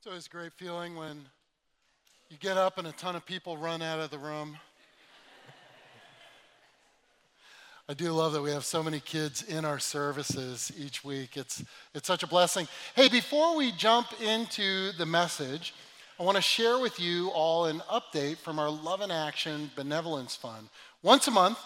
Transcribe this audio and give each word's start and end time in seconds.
It's 0.00 0.06
always 0.06 0.26
a 0.28 0.30
great 0.30 0.54
feeling 0.54 0.96
when 0.96 1.26
you 2.30 2.38
get 2.38 2.56
up 2.56 2.78
and 2.78 2.86
a 2.86 2.92
ton 2.92 3.16
of 3.16 3.26
people 3.26 3.58
run 3.58 3.82
out 3.82 4.00
of 4.00 4.10
the 4.10 4.16
room. 4.16 4.56
I 7.86 7.92
do 7.92 8.10
love 8.10 8.32
that 8.32 8.40
we 8.40 8.50
have 8.50 8.64
so 8.64 8.82
many 8.82 8.98
kids 8.98 9.42
in 9.42 9.66
our 9.66 9.78
services 9.78 10.72
each 10.78 11.04
week. 11.04 11.36
It's, 11.36 11.62
it's 11.94 12.06
such 12.06 12.22
a 12.22 12.26
blessing. 12.26 12.66
Hey, 12.96 13.10
before 13.10 13.54
we 13.54 13.72
jump 13.72 14.06
into 14.22 14.92
the 14.92 15.04
message, 15.04 15.74
I 16.18 16.22
want 16.22 16.36
to 16.36 16.42
share 16.42 16.78
with 16.78 16.98
you 16.98 17.28
all 17.34 17.66
an 17.66 17.82
update 17.92 18.38
from 18.38 18.58
our 18.58 18.70
Love 18.70 19.02
and 19.02 19.12
Action 19.12 19.70
Benevolence 19.76 20.34
Fund. 20.34 20.68
Once 21.02 21.28
a 21.28 21.30
month, 21.30 21.58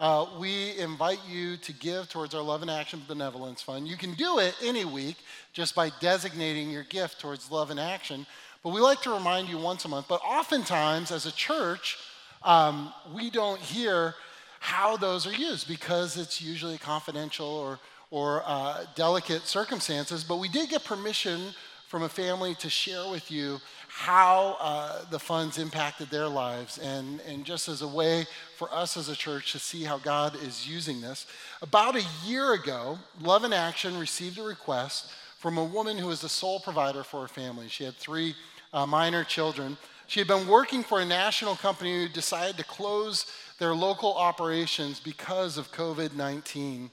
uh, 0.00 0.26
we 0.38 0.76
invite 0.78 1.20
you 1.28 1.58
to 1.58 1.74
give 1.74 2.08
towards 2.08 2.34
our 2.34 2.40
Love 2.40 2.62
and 2.62 2.70
Action 2.70 3.02
Benevolence 3.06 3.60
Fund. 3.60 3.86
You 3.86 3.98
can 3.98 4.14
do 4.14 4.38
it 4.38 4.56
any 4.64 4.86
week 4.86 5.16
just 5.52 5.74
by 5.74 5.92
designating 6.00 6.70
your 6.70 6.84
gift 6.84 7.20
towards 7.20 7.50
Love 7.50 7.70
and 7.70 7.78
Action. 7.78 8.26
But 8.64 8.70
we 8.70 8.80
like 8.80 9.02
to 9.02 9.10
remind 9.10 9.48
you 9.50 9.58
once 9.58 9.84
a 9.84 9.88
month. 9.88 10.06
But 10.08 10.22
oftentimes, 10.26 11.10
as 11.10 11.26
a 11.26 11.32
church, 11.32 11.98
um, 12.42 12.94
we 13.14 13.28
don't 13.28 13.60
hear 13.60 14.14
how 14.58 14.96
those 14.96 15.26
are 15.26 15.34
used 15.34 15.68
because 15.68 16.16
it's 16.16 16.40
usually 16.40 16.78
confidential 16.78 17.46
or, 17.46 17.78
or 18.10 18.42
uh, 18.46 18.84
delicate 18.94 19.42
circumstances. 19.42 20.24
But 20.24 20.38
we 20.38 20.48
did 20.48 20.70
get 20.70 20.82
permission 20.82 21.52
from 21.88 22.04
a 22.04 22.08
family 22.08 22.54
to 22.54 22.70
share 22.70 23.10
with 23.10 23.30
you 23.30 23.58
how 24.00 24.56
uh, 24.60 25.04
the 25.10 25.18
funds 25.18 25.58
impacted 25.58 26.08
their 26.08 26.26
lives, 26.26 26.78
and, 26.78 27.20
and 27.28 27.44
just 27.44 27.68
as 27.68 27.82
a 27.82 27.86
way 27.86 28.24
for 28.56 28.72
us 28.72 28.96
as 28.96 29.10
a 29.10 29.14
church 29.14 29.52
to 29.52 29.58
see 29.58 29.84
how 29.84 29.98
God 29.98 30.34
is 30.42 30.66
using 30.66 31.02
this. 31.02 31.26
About 31.60 31.96
a 31.96 32.02
year 32.24 32.54
ago, 32.54 32.98
Love 33.20 33.44
in 33.44 33.52
Action 33.52 33.98
received 33.98 34.38
a 34.38 34.42
request 34.42 35.12
from 35.36 35.58
a 35.58 35.64
woman 35.64 35.98
who 35.98 36.06
was 36.06 36.22
the 36.22 36.30
sole 36.30 36.60
provider 36.60 37.04
for 37.04 37.20
her 37.20 37.28
family. 37.28 37.68
She 37.68 37.84
had 37.84 37.94
three 37.94 38.34
uh, 38.72 38.86
minor 38.86 39.22
children. 39.22 39.76
She 40.06 40.18
had 40.18 40.28
been 40.28 40.48
working 40.48 40.82
for 40.82 41.00
a 41.00 41.04
national 41.04 41.56
company 41.56 42.02
who 42.02 42.08
decided 42.08 42.56
to 42.56 42.64
close 42.64 43.26
their 43.58 43.74
local 43.74 44.14
operations 44.14 44.98
because 44.98 45.58
of 45.58 45.72
COVID 45.72 46.14
19. 46.14 46.90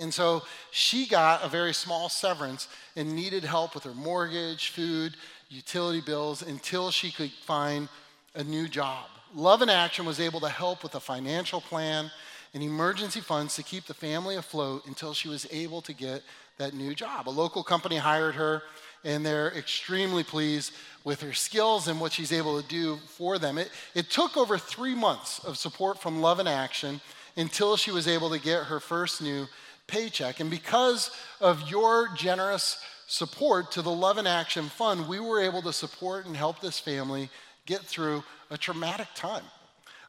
And 0.00 0.12
so 0.12 0.42
she 0.70 1.06
got 1.06 1.44
a 1.44 1.48
very 1.48 1.74
small 1.74 2.08
severance 2.08 2.68
and 2.96 3.14
needed 3.14 3.44
help 3.44 3.74
with 3.74 3.84
her 3.84 3.94
mortgage, 3.94 4.70
food, 4.70 5.14
utility 5.50 6.00
bills 6.00 6.42
until 6.42 6.90
she 6.90 7.10
could 7.10 7.30
find 7.30 7.88
a 8.34 8.44
new 8.44 8.68
job. 8.68 9.06
Love 9.34 9.62
in 9.62 9.68
Action 9.68 10.06
was 10.06 10.20
able 10.20 10.40
to 10.40 10.48
help 10.48 10.82
with 10.82 10.94
a 10.94 11.00
financial 11.00 11.60
plan 11.60 12.10
and 12.54 12.62
emergency 12.62 13.20
funds 13.20 13.54
to 13.56 13.62
keep 13.62 13.86
the 13.86 13.94
family 13.94 14.36
afloat 14.36 14.86
until 14.86 15.12
she 15.12 15.28
was 15.28 15.46
able 15.52 15.82
to 15.82 15.92
get 15.92 16.22
that 16.58 16.74
new 16.74 16.94
job. 16.94 17.28
A 17.28 17.30
local 17.30 17.62
company 17.62 17.96
hired 17.96 18.34
her, 18.34 18.62
and 19.04 19.24
they're 19.24 19.50
extremely 19.56 20.22
pleased 20.24 20.72
with 21.04 21.20
her 21.22 21.32
skills 21.32 21.88
and 21.88 22.00
what 22.00 22.12
she's 22.12 22.32
able 22.32 22.60
to 22.60 22.68
do 22.68 22.96
for 23.06 23.38
them. 23.38 23.58
It, 23.58 23.70
it 23.94 24.10
took 24.10 24.36
over 24.36 24.58
three 24.58 24.94
months 24.94 25.38
of 25.44 25.58
support 25.58 25.98
from 25.98 26.20
Love 26.20 26.40
in 26.40 26.46
Action 26.46 27.00
until 27.36 27.76
she 27.76 27.90
was 27.90 28.06
able 28.06 28.30
to 28.30 28.38
get 28.38 28.64
her 28.64 28.80
first 28.80 29.22
new 29.22 29.46
paycheck. 29.86 30.40
And 30.40 30.50
because 30.50 31.10
of 31.40 31.70
your 31.70 32.08
generous 32.16 32.78
support 33.10 33.72
to 33.72 33.82
the 33.82 33.90
Love 33.90 34.18
and 34.18 34.28
Action 34.28 34.68
Fund, 34.68 35.08
we 35.08 35.18
were 35.18 35.40
able 35.40 35.62
to 35.62 35.72
support 35.72 36.26
and 36.26 36.36
help 36.36 36.60
this 36.60 36.78
family 36.78 37.28
get 37.66 37.80
through 37.80 38.22
a 38.50 38.56
traumatic 38.56 39.08
time. 39.16 39.42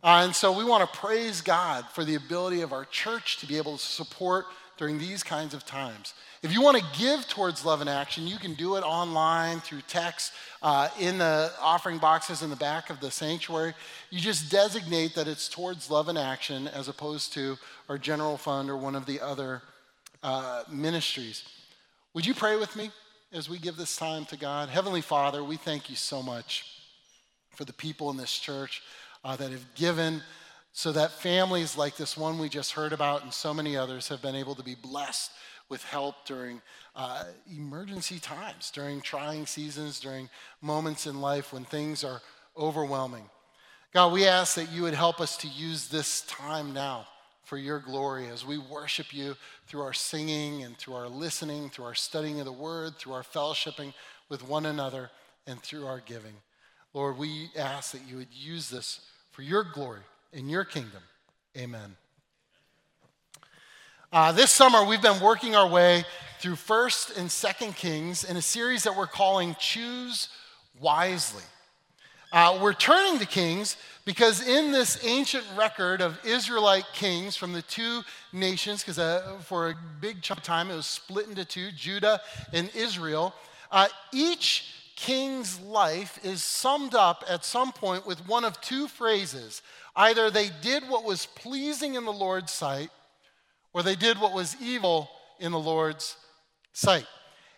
Uh, 0.03 0.21
and 0.23 0.35
so 0.35 0.55
we 0.55 0.63
want 0.63 0.87
to 0.87 0.99
praise 0.99 1.41
God 1.41 1.85
for 1.93 2.05
the 2.05 2.13
ability 2.13 2.61
of 2.61 2.71
our 2.71 2.85
church 2.85 3.37
to 3.37 3.47
be 3.47 3.57
able 3.57 3.77
to 3.77 3.83
support 3.83 4.45
during 4.77 4.99
these 4.99 5.23
kinds 5.23 5.55
of 5.55 5.65
times. 5.65 6.13
If 6.43 6.53
you 6.53 6.61
want 6.61 6.77
to 6.77 6.99
give 6.99 7.27
towards 7.27 7.65
Love 7.65 7.81
and 7.81 7.89
Action, 7.89 8.27
you 8.27 8.37
can 8.37 8.53
do 8.53 8.75
it 8.75 8.81
online 8.81 9.61
through 9.61 9.81
text 9.87 10.31
uh, 10.61 10.89
in 10.99 11.17
the 11.17 11.51
offering 11.59 11.97
boxes 11.97 12.43
in 12.43 12.51
the 12.51 12.55
back 12.55 12.91
of 12.91 12.99
the 12.99 13.09
sanctuary. 13.09 13.73
You 14.11 14.19
just 14.19 14.51
designate 14.51 15.15
that 15.15 15.27
it's 15.27 15.49
towards 15.49 15.89
Love 15.89 16.07
and 16.07 16.19
Action 16.19 16.67
as 16.67 16.87
opposed 16.87 17.33
to 17.33 17.57
our 17.89 17.97
general 17.97 18.37
fund 18.37 18.69
or 18.69 18.77
one 18.77 18.95
of 18.95 19.07
the 19.07 19.19
other 19.21 19.63
uh, 20.21 20.63
ministries. 20.69 21.43
Would 22.13 22.25
you 22.25 22.33
pray 22.33 22.57
with 22.57 22.75
me 22.75 22.91
as 23.31 23.49
we 23.49 23.57
give 23.57 23.77
this 23.77 23.95
time 23.95 24.25
to 24.25 24.37
God? 24.37 24.67
Heavenly 24.67 24.99
Father, 24.99 25.45
we 25.45 25.55
thank 25.55 25.89
you 25.89 25.95
so 25.95 26.21
much 26.21 26.65
for 27.51 27.63
the 27.63 27.71
people 27.71 28.09
in 28.09 28.17
this 28.17 28.37
church 28.37 28.83
uh, 29.23 29.37
that 29.37 29.49
have 29.49 29.75
given 29.75 30.21
so 30.73 30.91
that 30.91 31.11
families 31.11 31.77
like 31.77 31.95
this 31.95 32.17
one 32.17 32.37
we 32.37 32.49
just 32.49 32.73
heard 32.73 32.91
about 32.91 33.23
and 33.23 33.33
so 33.33 33.53
many 33.53 33.77
others 33.77 34.09
have 34.09 34.21
been 34.21 34.35
able 34.35 34.55
to 34.55 34.63
be 34.63 34.75
blessed 34.75 35.31
with 35.69 35.81
help 35.85 36.25
during 36.25 36.61
uh, 36.97 37.23
emergency 37.49 38.19
times, 38.19 38.71
during 38.71 38.99
trying 38.99 39.45
seasons, 39.45 40.01
during 40.01 40.29
moments 40.61 41.07
in 41.07 41.21
life 41.21 41.53
when 41.53 41.63
things 41.63 42.03
are 42.03 42.21
overwhelming. 42.57 43.23
God, 43.93 44.11
we 44.11 44.27
ask 44.27 44.55
that 44.55 44.69
you 44.69 44.81
would 44.81 44.95
help 44.95 45.21
us 45.21 45.37
to 45.37 45.47
use 45.47 45.87
this 45.87 46.23
time 46.23 46.73
now 46.73 47.07
for 47.43 47.57
your 47.57 47.79
glory 47.79 48.27
as 48.27 48.45
we 48.45 48.57
worship 48.57 49.13
you 49.13 49.35
through 49.67 49.81
our 49.81 49.93
singing 49.93 50.63
and 50.63 50.77
through 50.77 50.93
our 50.93 51.09
listening, 51.09 51.69
through 51.69 51.85
our 51.85 51.95
studying 51.95 52.39
of 52.39 52.45
the 52.45 52.51
word, 52.51 52.95
through 52.97 53.13
our 53.13 53.23
fellowshipping 53.23 53.93
with 54.29 54.47
one 54.47 54.65
another, 54.65 55.09
and 55.47 55.61
through 55.61 55.85
our 55.85 56.01
giving. 56.05 56.35
Lord, 56.93 57.17
we 57.17 57.49
ask 57.57 57.91
that 57.91 58.01
you 58.07 58.17
would 58.17 58.33
use 58.33 58.69
this 58.69 59.01
for 59.31 59.41
your 59.41 59.63
glory 59.63 60.01
in 60.33 60.49
your 60.49 60.63
kingdom. 60.63 61.01
Amen. 61.57 61.95
Uh, 64.13 64.31
this 64.31 64.51
summer, 64.51 64.83
we've 64.83 65.01
been 65.01 65.21
working 65.21 65.55
our 65.55 65.67
way 65.67 66.03
through 66.39 66.55
1st 66.55 67.17
and 67.17 67.29
2nd 67.29 67.75
Kings 67.75 68.23
in 68.23 68.35
a 68.35 68.41
series 68.41 68.83
that 68.83 68.95
we're 68.95 69.07
calling 69.07 69.55
Choose 69.59 70.27
Wisely. 70.79 71.43
Uh, 72.33 72.57
we're 72.61 72.71
turning 72.71 73.19
to 73.19 73.25
Kings 73.25 73.75
because 74.05 74.47
in 74.47 74.71
this 74.71 75.03
ancient 75.05 75.43
record 75.57 76.01
of 76.01 76.17
Israelite 76.25 76.85
kings 76.93 77.35
from 77.35 77.51
the 77.51 77.61
two 77.61 78.01
nations, 78.31 78.81
because 78.81 78.97
uh, 78.97 79.37
for 79.43 79.69
a 79.69 79.75
big 79.99 80.21
chunk 80.21 80.39
of 80.39 80.43
time 80.45 80.71
it 80.71 80.75
was 80.75 80.85
split 80.85 81.27
into 81.27 81.43
two, 81.43 81.71
Judah 81.71 82.21
and 82.53 82.73
Israel, 82.73 83.33
uh, 83.69 83.87
each 84.13 84.73
king's 84.95 85.59
life 85.59 86.19
is 86.23 86.41
summed 86.41 86.95
up 86.95 87.25
at 87.29 87.43
some 87.43 87.73
point 87.73 88.07
with 88.07 88.25
one 88.27 88.45
of 88.45 88.59
two 88.61 88.87
phrases. 88.87 89.61
Either 89.95 90.31
they 90.31 90.49
did 90.61 90.87
what 90.87 91.03
was 91.03 91.25
pleasing 91.25 91.95
in 91.95 92.05
the 92.05 92.13
Lord's 92.13 92.53
sight, 92.53 92.91
or 93.73 93.83
they 93.83 93.95
did 93.95 94.17
what 94.19 94.33
was 94.33 94.55
evil 94.61 95.09
in 95.39 95.51
the 95.51 95.59
Lord's 95.59 96.15
sight. 96.71 97.07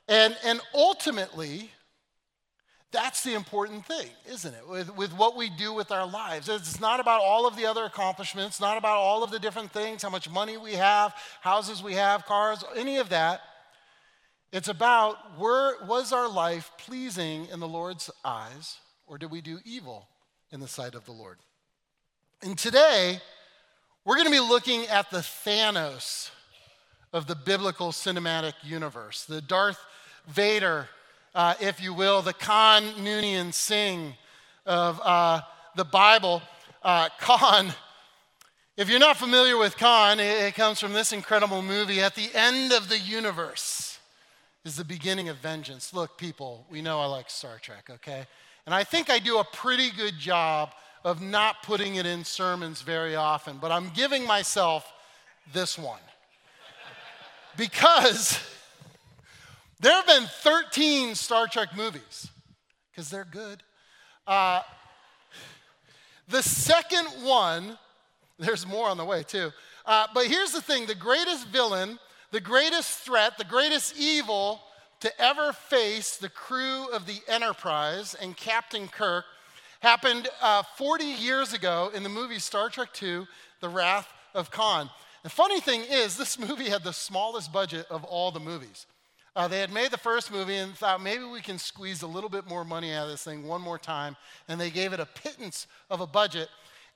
And, 0.07 0.35
and 0.43 0.59
ultimately, 0.73 1.69
that's 2.93 3.23
the 3.23 3.33
important 3.33 3.85
thing, 3.85 4.07
isn't 4.29 4.53
it? 4.53 4.69
With, 4.69 4.95
with 4.95 5.11
what 5.17 5.35
we 5.35 5.49
do 5.49 5.73
with 5.73 5.91
our 5.91 6.07
lives. 6.07 6.47
It's 6.47 6.79
not 6.79 6.99
about 6.99 7.19
all 7.19 7.45
of 7.45 7.57
the 7.57 7.65
other 7.65 7.83
accomplishments, 7.83 8.61
not 8.61 8.77
about 8.77 8.97
all 8.97 9.23
of 9.23 9.31
the 9.31 9.39
different 9.39 9.71
things, 9.71 10.03
how 10.03 10.09
much 10.09 10.29
money 10.29 10.55
we 10.55 10.73
have, 10.73 11.13
houses 11.41 11.83
we 11.83 11.95
have, 11.95 12.25
cars, 12.25 12.63
any 12.77 12.97
of 12.97 13.09
that. 13.09 13.41
It's 14.53 14.67
about 14.67 15.39
were, 15.39 15.83
was 15.85 16.13
our 16.13 16.29
life 16.29 16.71
pleasing 16.77 17.47
in 17.51 17.59
the 17.59 17.67
Lord's 17.67 18.11
eyes, 18.23 18.77
or 19.07 19.17
did 19.17 19.31
we 19.31 19.41
do 19.41 19.59
evil 19.65 20.07
in 20.51 20.59
the 20.59 20.67
sight 20.67 20.93
of 20.93 21.05
the 21.05 21.11
Lord? 21.11 21.39
And 22.43 22.57
today, 22.57 23.19
we're 24.05 24.15
going 24.15 24.27
to 24.27 24.31
be 24.31 24.39
looking 24.39 24.85
at 24.87 25.09
the 25.09 25.19
Thanos 25.19 26.29
of 27.11 27.25
the 27.25 27.35
biblical 27.35 27.91
cinematic 27.91 28.53
universe, 28.61 29.25
the 29.25 29.41
Darth 29.41 29.79
Vader 30.27 30.87
uh, 31.35 31.55
if 31.59 31.81
you 31.81 31.93
will, 31.93 32.21
the 32.21 32.33
Khan 32.33 32.83
Noonien 32.99 33.53
Singh 33.53 34.13
of 34.65 34.99
uh, 35.03 35.41
the 35.75 35.85
Bible. 35.85 36.41
Uh, 36.83 37.09
Khan, 37.19 37.73
if 38.77 38.89
you're 38.89 38.99
not 38.99 39.17
familiar 39.17 39.57
with 39.57 39.77
Khan, 39.77 40.19
it, 40.19 40.43
it 40.43 40.55
comes 40.55 40.79
from 40.79 40.93
this 40.93 41.11
incredible 41.11 41.61
movie. 41.61 42.01
At 42.01 42.15
the 42.15 42.29
end 42.33 42.71
of 42.71 42.89
the 42.89 42.99
universe 42.99 43.99
is 44.63 44.75
the 44.75 44.85
beginning 44.85 45.29
of 45.29 45.37
vengeance. 45.37 45.93
Look, 45.93 46.17
people, 46.17 46.65
we 46.69 46.81
know 46.81 46.99
I 46.99 47.05
like 47.05 47.29
Star 47.29 47.57
Trek, 47.59 47.89
okay? 47.89 48.25
And 48.65 48.73
I 48.73 48.83
think 48.83 49.09
I 49.09 49.19
do 49.19 49.39
a 49.39 49.43
pretty 49.43 49.91
good 49.91 50.17
job 50.17 50.73
of 51.03 51.21
not 51.21 51.63
putting 51.63 51.95
it 51.95 52.05
in 52.05 52.23
sermons 52.23 52.81
very 52.81 53.15
often, 53.15 53.57
but 53.59 53.71
I'm 53.71 53.89
giving 53.89 54.25
myself 54.25 54.89
this 55.51 55.77
one. 55.77 55.99
because 57.57 58.39
there 59.83 59.93
have 59.93 60.07
been 60.07 60.25
13 60.25 61.13
Star 61.13 61.47
Trek 61.47 61.75
movies, 61.75 62.29
because 62.91 63.09
they're 63.09 63.27
good. 63.29 63.61
Uh, 64.25 64.61
the 66.29 66.41
second 66.41 67.05
one, 67.21 67.77
there's 68.39 68.65
more 68.65 68.87
on 68.87 68.97
the 68.97 69.05
way 69.05 69.23
too. 69.23 69.51
Uh, 69.85 70.07
but 70.13 70.25
here's 70.27 70.53
the 70.53 70.61
thing 70.61 70.85
the 70.85 70.95
greatest 70.95 71.47
villain, 71.47 71.99
the 72.31 72.39
greatest 72.39 72.99
threat, 72.99 73.37
the 73.37 73.43
greatest 73.43 73.95
evil 73.99 74.61
to 75.01 75.21
ever 75.21 75.51
face 75.51 76.15
the 76.15 76.29
crew 76.29 76.89
of 76.93 77.05
the 77.05 77.19
Enterprise 77.27 78.15
and 78.21 78.37
Captain 78.37 78.87
Kirk 78.87 79.25
happened 79.81 80.29
uh, 80.41 80.63
40 80.77 81.03
years 81.03 81.51
ago 81.51 81.91
in 81.93 82.03
the 82.03 82.09
movie 82.09 82.39
Star 82.39 82.69
Trek 82.69 82.89
II 83.01 83.27
The 83.59 83.67
Wrath 83.67 84.07
of 84.33 84.49
Khan. 84.49 84.89
The 85.23 85.29
funny 85.29 85.59
thing 85.59 85.81
is, 85.89 86.15
this 86.15 86.39
movie 86.39 86.69
had 86.69 86.85
the 86.85 86.93
smallest 86.93 87.51
budget 87.51 87.85
of 87.89 88.05
all 88.05 88.31
the 88.31 88.39
movies. 88.39 88.85
Uh, 89.35 89.47
they 89.47 89.59
had 89.59 89.73
made 89.73 89.89
the 89.89 89.97
first 89.97 90.31
movie 90.31 90.57
and 90.57 90.75
thought 90.75 91.01
maybe 91.01 91.23
we 91.23 91.41
can 91.41 91.57
squeeze 91.57 92.03
a 92.03 92.07
little 92.07 92.29
bit 92.29 92.47
more 92.47 92.63
money 92.63 92.93
out 92.93 93.05
of 93.05 93.09
this 93.09 93.23
thing 93.23 93.47
one 93.47 93.61
more 93.61 93.79
time. 93.79 94.15
And 94.47 94.61
they 94.61 94.69
gave 94.69 94.93
it 94.93 94.99
a 94.99 95.05
pittance 95.05 95.65
of 95.89 96.01
a 96.01 96.07
budget. 96.07 96.49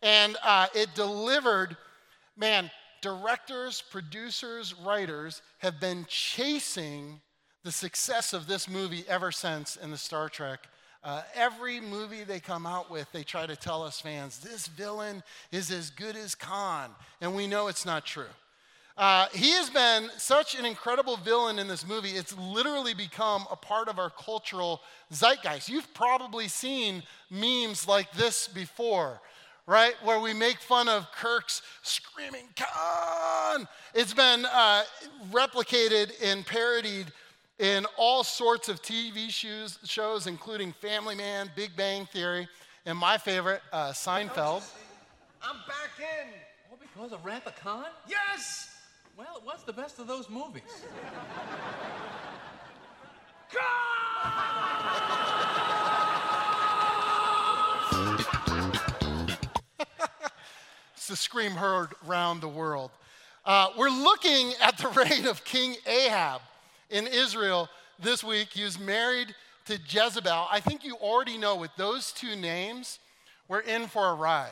And 0.04 0.38
uh, 0.44 0.68
it 0.76 0.94
delivered, 0.94 1.76
man, 2.36 2.70
directors, 3.02 3.82
producers, 3.90 4.76
writers 4.76 5.42
have 5.60 5.80
been 5.80 6.06
chasing 6.08 7.22
the 7.64 7.72
success 7.72 8.34
of 8.34 8.46
this 8.48 8.70
movie 8.70 9.04
ever 9.10 9.32
since 9.32 9.76
in 9.76 9.90
the 9.90 9.98
Star 9.98 10.30
Trek. 10.30 10.68
Uh, 11.04 11.22
every 11.34 11.80
movie 11.80 12.24
they 12.24 12.40
come 12.40 12.66
out 12.66 12.92
with, 12.92 13.12
they 13.12 13.24
try 13.24 13.46
to 13.48 13.56
tell 13.56 13.82
us 13.82 14.00
fans, 14.00 14.40
this 14.40 14.68
villain 14.68 15.24
is 15.52 15.72
as 15.72 15.90
good 15.90 16.16
as 16.16 16.36
Khan. 16.36 16.92
And 17.20 17.36
we 17.36 17.48
know 17.48 17.68
it's 17.68 17.86
not 17.86 18.06
true. 18.06 18.26
Uh, 18.98 19.28
he 19.32 19.52
has 19.52 19.70
been 19.70 20.10
such 20.18 20.58
an 20.58 20.66
incredible 20.66 21.18
villain 21.18 21.60
in 21.60 21.68
this 21.68 21.88
movie, 21.88 22.12
it's 22.12 22.36
literally 22.36 22.96
become 22.96 23.46
a 23.52 23.56
part 23.56 23.88
of 23.88 24.00
our 24.00 24.10
cultural 24.10 24.82
zeitgeist. 25.14 25.70
You've 25.70 25.94
probably 25.94 26.48
seen 26.48 27.04
memes 27.30 27.88
like 27.88 28.12
this 28.14 28.48
before, 28.48 29.22
right? 29.68 29.94
Where 30.04 30.20
we 30.20 30.34
make 30.34 30.58
fun 30.58 30.90
of 30.90 31.12
Kirk's 31.12 31.62
screaming, 31.84 32.48
Khan! 32.56 33.68
It's 33.94 34.16
been 34.16 34.46
uh, 34.46 34.82
replicated 35.32 36.12
and 36.24 36.44
parodied 36.44 37.12
in 37.60 37.86
all 37.98 38.24
sorts 38.24 38.68
of 38.68 38.82
TV 38.82 39.30
shows, 39.30 39.78
shows, 39.84 40.26
including 40.26 40.72
Family 40.72 41.14
Man, 41.14 41.52
Big 41.56 41.76
Bang 41.76 42.08
Theory, 42.08 42.48
and 42.88 42.98
my 42.98 43.20
favorite, 43.20 43.62
uh, 43.72 43.92
Seinfeld. 43.92 44.64
I'm 45.44 45.58
back 45.68 46.00
in. 46.00 46.30
Oh, 46.72 46.78
because 46.82 47.12
of 47.12 47.24
Wrath 47.24 47.46
of 47.46 47.56
Khan? 47.58 47.86
Yes! 48.08 48.77
Well, 49.18 49.38
it 49.38 49.44
was 49.44 49.64
the 49.66 49.74
best 49.74 49.98
of 49.98 50.06
those 50.06 50.30
movies. 50.30 50.62
it's 60.94 61.08
the 61.08 61.16
scream 61.16 61.54
heard 61.54 61.96
round 62.06 62.42
the 62.42 62.48
world. 62.48 62.92
Uh, 63.44 63.70
we're 63.76 63.90
looking 63.90 64.54
at 64.62 64.78
the 64.78 64.88
reign 64.90 65.26
of 65.26 65.44
King 65.44 65.74
Ahab 65.88 66.42
in 66.92 67.08
Israel 67.08 67.70
this 67.98 68.24
week. 68.24 68.50
He 68.52 68.64
was 68.64 68.80
married 68.80 69.34
to 69.66 69.80
Jezebel. 69.90 70.48
I 70.52 70.60
think 70.60 70.86
you 70.86 70.94
already 70.94 71.40
know 71.40 71.56
with 71.56 71.72
those 71.76 72.12
two 72.12 72.36
names, 72.36 73.00
we're 73.48 73.62
in 73.62 73.88
for 73.88 74.10
a 74.10 74.14
ride, 74.14 74.52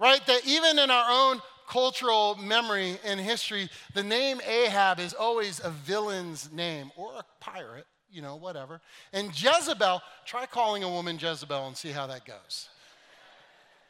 right? 0.00 0.26
That 0.26 0.46
even 0.46 0.78
in 0.78 0.90
our 0.90 1.10
own 1.10 1.42
cultural 1.68 2.34
memory 2.36 2.98
and 3.04 3.20
history, 3.20 3.68
the 3.94 4.02
name 4.02 4.40
Ahab 4.46 4.98
is 4.98 5.12
always 5.12 5.60
a 5.62 5.70
villain's 5.70 6.50
name 6.50 6.90
or 6.96 7.12
a 7.18 7.24
pirate, 7.40 7.86
you 8.10 8.22
know, 8.22 8.36
whatever. 8.36 8.80
And 9.12 9.28
Jezebel, 9.28 10.00
try 10.24 10.46
calling 10.46 10.82
a 10.82 10.88
woman 10.88 11.18
Jezebel 11.20 11.66
and 11.66 11.76
see 11.76 11.90
how 11.90 12.06
that 12.06 12.24
goes. 12.24 12.68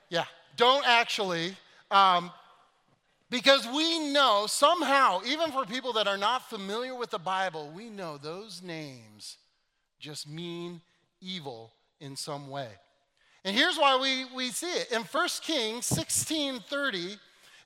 Yeah, 0.08 0.24
don't 0.56 0.86
actually, 0.86 1.56
um, 1.90 2.32
because 3.30 3.66
we 3.66 4.12
know 4.12 4.46
somehow, 4.48 5.20
even 5.24 5.52
for 5.52 5.64
people 5.64 5.92
that 5.94 6.08
are 6.08 6.18
not 6.18 6.50
familiar 6.50 6.94
with 6.94 7.10
the 7.10 7.18
Bible, 7.18 7.70
we 7.74 7.90
know 7.90 8.18
those 8.18 8.62
names 8.62 9.36
just 10.00 10.28
mean 10.28 10.80
evil 11.20 11.72
in 12.00 12.16
some 12.16 12.48
way. 12.48 12.68
And 13.44 13.56
here's 13.56 13.76
why 13.76 13.98
we, 14.00 14.24
we 14.34 14.50
see 14.50 14.66
it. 14.66 14.90
In 14.90 15.02
1 15.02 15.28
Kings 15.42 15.86
16 15.86 16.60
30, 16.68 17.16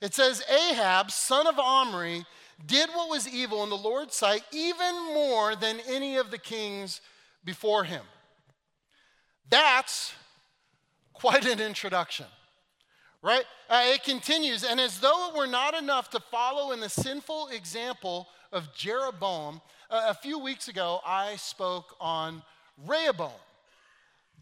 it 0.03 0.15
says, 0.15 0.43
Ahab, 0.51 1.13
son 1.13 1.47
of 1.47 1.59
Omri, 1.61 2.27
did 2.67 2.91
what 2.91 3.09
was 3.09 3.27
evil 3.27 3.63
in 3.63 3.71
the 3.71 3.77
Lord's 3.77 4.17
sight 4.17 4.43
even 4.53 4.95
more 5.15 5.55
than 5.55 5.79
any 5.89 6.17
of 6.17 6.31
the 6.31 6.39
kings 6.39 7.01
before 7.45 7.85
him. 7.85 8.03
That's 9.49 10.13
quite 11.13 11.47
an 11.47 11.61
introduction, 11.61 12.27
right? 13.23 13.45
Uh, 13.71 13.85
it 13.87 14.03
continues, 14.03 14.65
and 14.65 14.81
as 14.81 14.99
though 14.99 15.29
it 15.29 15.37
were 15.37 15.47
not 15.47 15.75
enough 15.75 16.11
to 16.11 16.21
follow 16.21 16.73
in 16.73 16.81
the 16.81 16.89
sinful 16.89 17.49
example 17.49 18.27
of 18.51 18.75
Jeroboam, 18.75 19.61
uh, 19.89 20.07
a 20.09 20.15
few 20.15 20.39
weeks 20.39 20.67
ago 20.67 21.01
I 21.07 21.37
spoke 21.37 21.95
on 22.01 22.43
Rehoboam. 22.87 23.31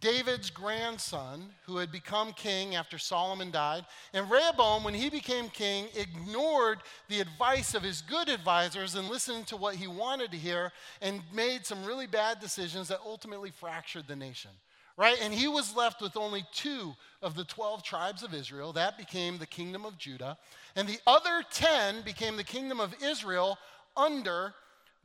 David's 0.00 0.49
grandson, 0.49 1.50
who 1.67 1.76
had 1.76 1.93
become 1.93 2.32
king 2.32 2.75
after 2.75 2.97
Solomon 2.97 3.50
died. 3.50 3.85
And 4.14 4.31
Rehoboam, 4.31 4.82
when 4.82 4.94
he 4.94 5.11
became 5.11 5.49
king, 5.49 5.88
ignored 5.94 6.79
the 7.08 7.20
advice 7.20 7.75
of 7.75 7.82
his 7.82 8.00
good 8.00 8.29
advisors 8.29 8.94
and 8.94 9.08
listened 9.08 9.47
to 9.49 9.56
what 9.56 9.75
he 9.75 9.87
wanted 9.87 10.31
to 10.31 10.38
hear 10.38 10.73
and 11.02 11.20
made 11.35 11.67
some 11.67 11.85
really 11.85 12.06
bad 12.06 12.41
decisions 12.41 12.88
that 12.88 13.00
ultimately 13.05 13.50
fractured 13.50 14.08
the 14.08 14.17
nation. 14.17 14.50
Right? 14.97 15.19
And 15.23 15.32
he 15.32 15.49
was 15.49 15.75
left 15.76 16.03
with 16.03 16.17
only 16.17 16.44
two 16.53 16.94
of 17.23 17.35
the 17.35 17.44
12 17.44 17.82
tribes 17.82 18.23
of 18.23 18.35
Israel. 18.35 18.73
That 18.73 18.99
became 18.99 19.38
the 19.38 19.46
kingdom 19.46 19.85
of 19.87 19.96
Judah. 19.99 20.37
And 20.76 20.88
the 20.88 20.99
other 21.06 21.43
10 21.50 22.03
became 22.03 22.37
the 22.37 22.44
kingdom 22.44 22.81
of 22.81 22.94
Israel 23.03 23.58
under 23.96 24.55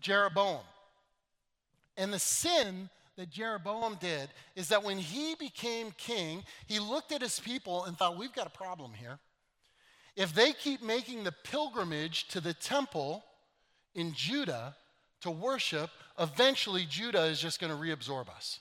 Jeroboam. 0.01 0.62
And 1.98 2.12
the 2.12 2.19
sin 2.19 2.89
that 3.17 3.29
Jeroboam 3.29 3.97
did 4.00 4.29
is 4.56 4.69
that 4.69 4.83
when 4.83 4.97
he 4.97 5.35
became 5.35 5.91
king, 5.97 6.44
he 6.67 6.79
looked 6.79 7.12
at 7.12 7.21
his 7.21 7.39
people 7.39 7.85
and 7.85 7.97
thought, 7.97 8.17
we've 8.17 8.33
got 8.33 8.47
a 8.47 8.51
problem 8.51 8.91
here. 8.94 9.19
If 10.15 10.33
they 10.33 10.53
keep 10.53 10.81
making 10.81 11.23
the 11.23 11.33
pilgrimage 11.44 12.27
to 12.29 12.39
the 12.39 12.53
temple 12.53 13.23
in 13.94 14.13
Judah 14.13 14.75
to 15.21 15.31
worship, 15.31 15.89
eventually 16.19 16.85
Judah 16.89 17.23
is 17.25 17.39
just 17.39 17.59
going 17.59 17.71
to 17.71 17.77
reabsorb 17.77 18.29
us. 18.29 18.59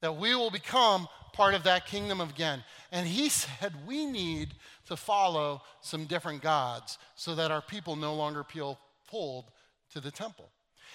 That 0.00 0.16
we 0.16 0.34
will 0.34 0.50
become 0.50 1.08
part 1.32 1.54
of 1.54 1.62
that 1.64 1.86
kingdom 1.86 2.20
again. 2.20 2.64
And 2.90 3.06
he 3.06 3.28
said, 3.30 3.72
we 3.86 4.06
need 4.06 4.54
to 4.86 4.96
follow 4.96 5.62
some 5.80 6.06
different 6.06 6.42
gods 6.42 6.98
so 7.14 7.34
that 7.34 7.50
our 7.50 7.62
people 7.62 7.96
no 7.96 8.14
longer 8.14 8.44
feel 8.44 8.78
pulled 9.10 9.50
to 9.92 10.00
the 10.00 10.10
temple. 10.10 10.50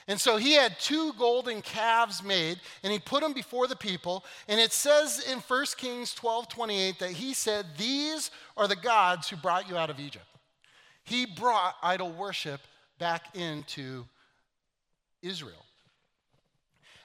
And 0.07 0.19
so 0.19 0.38
he 0.38 0.54
had 0.54 0.80
two 0.80 1.12
golden 1.13 1.62
calves 1.62 2.24
made, 2.24 2.59
and 2.81 2.94
he 2.94 3.00
put 3.00 3.21
them 3.21 3.33
before 3.33 3.68
the 3.68 3.75
people. 3.75 4.24
And 4.48 4.59
it 4.59 4.71
says 4.71 5.25
in 5.30 5.39
1 5.39 5.65
Kings 5.77 6.13
12 6.13 6.48
28 6.48 7.00
that 7.00 7.12
he 7.12 7.33
said, 7.33 7.65
These 7.77 8.31
are 8.56 8.68
the 8.68 8.75
gods 8.75 9.30
who 9.30 9.36
brought 9.36 9.69
you 9.69 9.77
out 9.77 9.89
of 9.89 10.00
Egypt. 10.00 10.25
He 11.04 11.25
brought 11.25 11.75
idol 11.83 12.12
worship 12.12 12.62
back 13.00 13.36
into 13.36 14.06
Israel. 15.21 15.65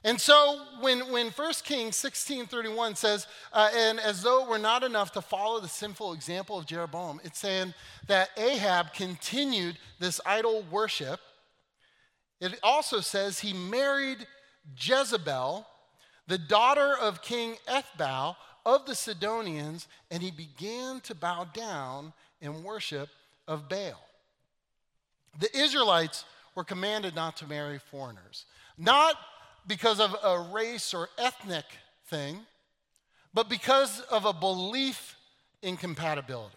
And 0.05 0.21
so 0.21 0.61
when, 0.81 1.13
when 1.13 1.31
1 1.31 1.53
Kings 1.65 1.97
16 1.97 2.47
31 2.47 2.97
says, 2.97 3.27
uh, 3.53 3.71
and 3.75 4.01
as 4.01 4.23
though 4.23 4.45
it 4.45 4.49
were 4.49 4.59
not 4.59 4.83
enough 4.83 5.13
to 5.13 5.23
follow 5.23 5.61
the 5.61 5.69
sinful 5.69 6.13
example 6.13 6.59
of 6.59 6.67
Jeroboam, 6.67 7.21
it's 7.25 7.39
saying 7.39 7.75
that 8.09 8.31
Ahab 8.37 8.93
continued 8.93 9.79
this 10.01 10.21
idol 10.27 10.65
worship 10.71 11.21
it 12.43 12.59
also 12.63 13.01
says 13.01 13.39
he 13.39 13.53
married 13.53 14.27
Jezebel, 14.77 15.67
the 16.27 16.39
daughter 16.39 16.97
of 17.01 17.23
King 17.23 17.57
Ethbaal 17.69 18.37
of 18.67 18.87
the 18.87 18.95
Sidonians, 18.95 19.87
and 20.11 20.23
he 20.23 20.31
began 20.31 21.01
to 21.01 21.15
bow 21.15 21.45
down 21.45 22.13
in 22.41 22.65
worship 22.65 23.09
of 23.47 23.69
Baal. 23.69 24.01
The 25.39 25.57
Israelites 25.57 26.25
were 26.55 26.65
commanded 26.65 27.15
not 27.15 27.37
to 27.39 27.47
marry 27.47 27.79
foreigners, 27.79 28.45
not 28.77 29.17
because 29.67 30.01
of 30.01 30.15
a 30.23 30.41
race 30.53 30.93
or 30.93 31.09
ethnic 31.19 31.65
thing, 32.09 32.41
but 33.33 33.49
because 33.49 34.01
of 34.11 34.27
a 34.27 34.33
belief 34.33 35.17
in 35.63 35.71
incompatibility. 35.71 36.57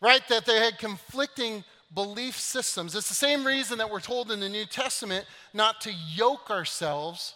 Right? 0.00 0.26
That 0.28 0.44
they 0.44 0.58
had 0.58 0.78
conflicting 0.78 1.62
belief 1.94 2.38
systems. 2.38 2.94
It's 2.94 3.08
the 3.08 3.14
same 3.14 3.46
reason 3.46 3.78
that 3.78 3.90
we're 3.90 4.00
told 4.00 4.30
in 4.30 4.40
the 4.40 4.48
New 4.48 4.64
Testament 4.64 5.26
not 5.52 5.80
to 5.82 5.92
yoke 5.92 6.50
ourselves 6.50 7.34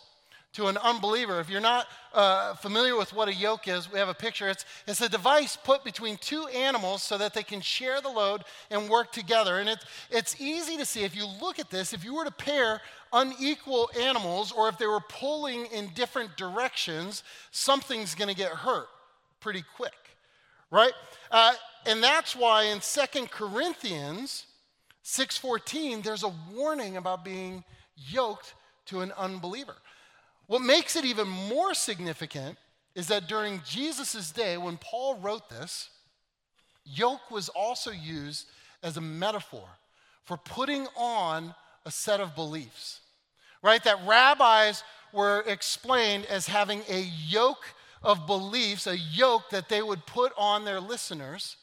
to 0.56 0.68
an 0.68 0.78
unbeliever. 0.78 1.38
If 1.38 1.50
you're 1.50 1.60
not 1.60 1.86
uh, 2.14 2.54
familiar 2.54 2.96
with 2.96 3.12
what 3.12 3.28
a 3.28 3.34
yoke 3.34 3.68
is, 3.68 3.92
we 3.92 3.98
have 3.98 4.08
a 4.08 4.14
picture. 4.14 4.48
It's, 4.48 4.64
it's 4.86 5.02
a 5.02 5.08
device 5.08 5.54
put 5.54 5.84
between 5.84 6.16
two 6.16 6.46
animals 6.46 7.02
so 7.02 7.18
that 7.18 7.34
they 7.34 7.42
can 7.42 7.60
share 7.60 8.00
the 8.00 8.08
load 8.08 8.42
and 8.70 8.88
work 8.88 9.12
together. 9.12 9.58
And 9.58 9.68
it's, 9.68 9.84
it's 10.10 10.40
easy 10.40 10.78
to 10.78 10.86
see 10.86 11.04
if 11.04 11.14
you 11.14 11.26
look 11.42 11.58
at 11.58 11.68
this, 11.68 11.92
if 11.92 12.04
you 12.04 12.14
were 12.14 12.24
to 12.24 12.30
pair 12.30 12.80
unequal 13.12 13.90
animals 14.00 14.50
or 14.50 14.70
if 14.70 14.78
they 14.78 14.86
were 14.86 15.00
pulling 15.00 15.66
in 15.66 15.90
different 15.94 16.34
directions, 16.38 17.22
something's 17.50 18.14
going 18.14 18.30
to 18.30 18.34
get 18.34 18.50
hurt 18.50 18.88
pretty 19.40 19.62
quick, 19.76 19.92
right? 20.70 20.92
Uh, 21.30 21.52
and 21.86 22.02
that's 22.02 22.34
why 22.36 22.64
in 22.64 22.80
Second 22.80 23.30
Corinthians 23.30 24.46
6:14 25.02 26.02
there's 26.02 26.22
a 26.22 26.34
warning 26.52 26.96
about 26.96 27.24
being 27.24 27.64
yoked 27.96 28.54
to 28.86 29.00
an 29.00 29.12
unbeliever. 29.12 29.76
What 30.46 30.62
makes 30.62 30.96
it 30.96 31.04
even 31.04 31.28
more 31.28 31.74
significant 31.74 32.58
is 32.94 33.08
that 33.08 33.26
during 33.26 33.62
Jesus' 33.64 34.30
day 34.30 34.56
when 34.56 34.78
Paul 34.78 35.16
wrote 35.16 35.48
this, 35.48 35.90
yoke 36.84 37.30
was 37.30 37.48
also 37.48 37.90
used 37.90 38.46
as 38.82 38.96
a 38.96 39.00
metaphor 39.00 39.68
for 40.24 40.36
putting 40.36 40.86
on 40.96 41.54
a 41.84 41.90
set 41.90 42.20
of 42.20 42.34
beliefs. 42.34 43.00
right? 43.62 43.82
That 43.82 44.06
rabbis 44.06 44.84
were 45.12 45.42
explained 45.46 46.26
as 46.26 46.46
having 46.46 46.82
a 46.88 47.00
yoke 47.00 47.74
of 48.02 48.26
beliefs, 48.26 48.86
a 48.86 48.96
yoke 48.96 49.50
that 49.50 49.68
they 49.68 49.82
would 49.82 50.06
put 50.06 50.32
on 50.36 50.64
their 50.64 50.78
listeners. 50.80 51.56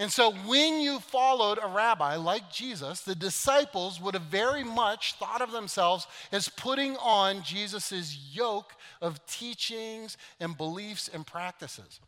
And 0.00 0.12
so 0.12 0.30
when 0.46 0.80
you 0.80 1.00
followed 1.00 1.58
a 1.60 1.66
rabbi 1.66 2.14
like 2.14 2.52
Jesus, 2.52 3.00
the 3.00 3.16
disciples 3.16 4.00
would 4.00 4.14
have 4.14 4.22
very 4.22 4.62
much 4.62 5.14
thought 5.14 5.42
of 5.42 5.50
themselves 5.50 6.06
as 6.30 6.48
putting 6.48 6.96
on 6.98 7.42
Jesus' 7.42 8.16
yoke 8.32 8.74
of 9.02 9.24
teachings 9.26 10.16
and 10.38 10.56
beliefs 10.56 11.10
and 11.12 11.26
practices. 11.26 11.98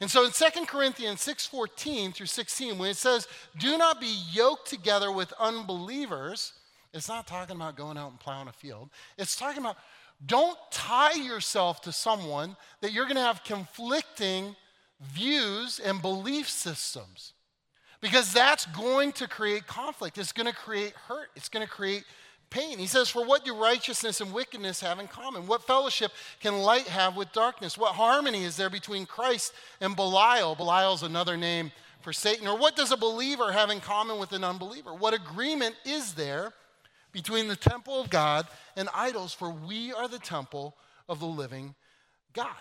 And 0.00 0.10
so 0.10 0.24
in 0.24 0.32
2 0.32 0.66
Corinthians 0.66 1.20
6:14 1.20 2.14
through 2.14 2.26
16 2.26 2.78
when 2.78 2.90
it 2.90 2.96
says 2.96 3.28
do 3.58 3.76
not 3.76 4.00
be 4.00 4.22
yoked 4.32 4.66
together 4.66 5.12
with 5.12 5.34
unbelievers, 5.38 6.54
it's 6.94 7.08
not 7.08 7.26
talking 7.26 7.56
about 7.56 7.76
going 7.76 7.98
out 7.98 8.10
and 8.10 8.18
plowing 8.18 8.48
a 8.48 8.52
field. 8.52 8.88
It's 9.18 9.36
talking 9.36 9.60
about 9.60 9.76
don't 10.24 10.58
tie 10.70 11.12
yourself 11.12 11.82
to 11.82 11.92
someone 11.92 12.56
that 12.80 12.92
you're 12.92 13.04
going 13.04 13.16
to 13.16 13.22
have 13.22 13.44
conflicting 13.44 14.56
views 15.00 15.78
and 15.78 16.00
belief 16.00 16.48
systems. 16.48 17.33
Because 18.04 18.34
that's 18.34 18.66
going 18.66 19.12
to 19.12 19.26
create 19.26 19.66
conflict. 19.66 20.18
It's 20.18 20.30
going 20.30 20.46
to 20.46 20.54
create 20.54 20.92
hurt. 21.08 21.30
It's 21.36 21.48
going 21.48 21.64
to 21.64 21.72
create 21.72 22.04
pain. 22.50 22.78
He 22.78 22.86
says, 22.86 23.08
For 23.08 23.24
what 23.24 23.46
do 23.46 23.56
righteousness 23.56 24.20
and 24.20 24.30
wickedness 24.30 24.82
have 24.82 24.98
in 24.98 25.08
common? 25.08 25.46
What 25.46 25.66
fellowship 25.66 26.12
can 26.38 26.58
light 26.58 26.86
have 26.88 27.16
with 27.16 27.32
darkness? 27.32 27.78
What 27.78 27.94
harmony 27.94 28.44
is 28.44 28.58
there 28.58 28.68
between 28.68 29.06
Christ 29.06 29.54
and 29.80 29.96
Belial? 29.96 30.54
Belial 30.54 30.92
is 30.92 31.02
another 31.02 31.38
name 31.38 31.72
for 32.02 32.12
Satan. 32.12 32.46
Or 32.46 32.58
what 32.58 32.76
does 32.76 32.92
a 32.92 32.96
believer 32.98 33.52
have 33.52 33.70
in 33.70 33.80
common 33.80 34.18
with 34.18 34.32
an 34.32 34.44
unbeliever? 34.44 34.92
What 34.92 35.14
agreement 35.14 35.74
is 35.86 36.12
there 36.12 36.52
between 37.10 37.48
the 37.48 37.56
temple 37.56 38.02
of 38.02 38.10
God 38.10 38.46
and 38.76 38.90
idols? 38.94 39.32
For 39.32 39.48
we 39.48 39.94
are 39.94 40.08
the 40.08 40.18
temple 40.18 40.76
of 41.08 41.20
the 41.20 41.26
living 41.26 41.74
God. 42.34 42.52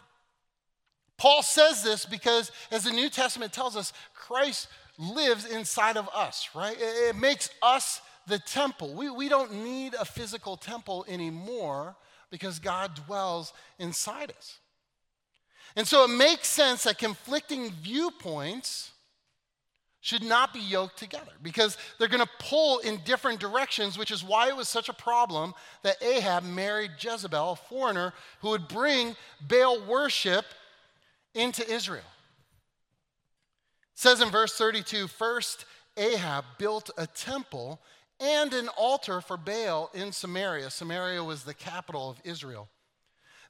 Paul 1.18 1.44
says 1.44 1.84
this 1.84 2.06
because, 2.06 2.50
as 2.72 2.86
the 2.86 2.92
New 2.92 3.10
Testament 3.10 3.52
tells 3.52 3.76
us, 3.76 3.92
Christ 4.14 4.70
lives 4.98 5.46
inside 5.46 5.98
of 5.98 6.10
us, 6.14 6.50
right? 6.54 6.76
It 6.80 7.16
makes 7.16 7.50
us 7.62 8.02
the 8.28 8.40
temple. 8.40 8.94
We, 8.94 9.10
we 9.10 9.30
don't 9.30 9.64
need 9.64 9.96
a 9.96 10.06
physical 10.06 10.58
temple 10.58 11.06
anymore 11.08 11.96
because 12.30 12.60
God 12.60 12.96
dwells 13.06 13.54
inside 13.80 14.32
us. 14.38 14.60
And 15.76 15.88
so 15.88 16.04
it 16.04 16.10
makes 16.10 16.48
sense 16.48 16.84
that 16.84 16.98
conflicting 16.98 17.72
viewpoints 17.72 18.92
should 20.02 20.22
not 20.22 20.54
be 20.54 20.60
yoked 20.60 20.98
together 20.98 21.32
because 21.42 21.78
they're 21.98 22.10
going 22.10 22.24
to 22.24 22.30
pull 22.38 22.80
in 22.80 23.00
different 23.06 23.40
directions, 23.40 23.98
which 23.98 24.12
is 24.12 24.24
why 24.24 24.50
it 24.50 24.56
was 24.56 24.68
such 24.68 24.90
a 24.90 24.94
problem 24.94 25.54
that 25.82 25.96
Ahab 26.04 26.44
married 26.44 26.92
Jezebel, 27.00 27.52
a 27.52 27.56
foreigner 27.56 28.14
who 28.42 28.50
would 28.50 28.68
bring 28.68 29.16
Baal 29.48 29.82
worship 29.88 30.46
into 31.34 31.68
Israel. 31.72 32.04
Says 33.96 34.22
in 34.22 34.30
verse 34.30 34.54
32 34.58 35.08
First, 35.08 35.66
Ahab 35.98 36.46
built 36.58 36.90
a 36.98 37.08
temple 37.08 37.82
and 38.20 38.54
an 38.54 38.70
altar 38.70 39.22
for 39.22 39.38
Baal 39.38 39.92
in 39.94 40.12
Samaria. 40.12 40.70
Samaria 40.70 41.24
was 41.24 41.44
the 41.44 41.54
capital 41.54 42.10
of 42.10 42.22
Israel. 42.24 42.70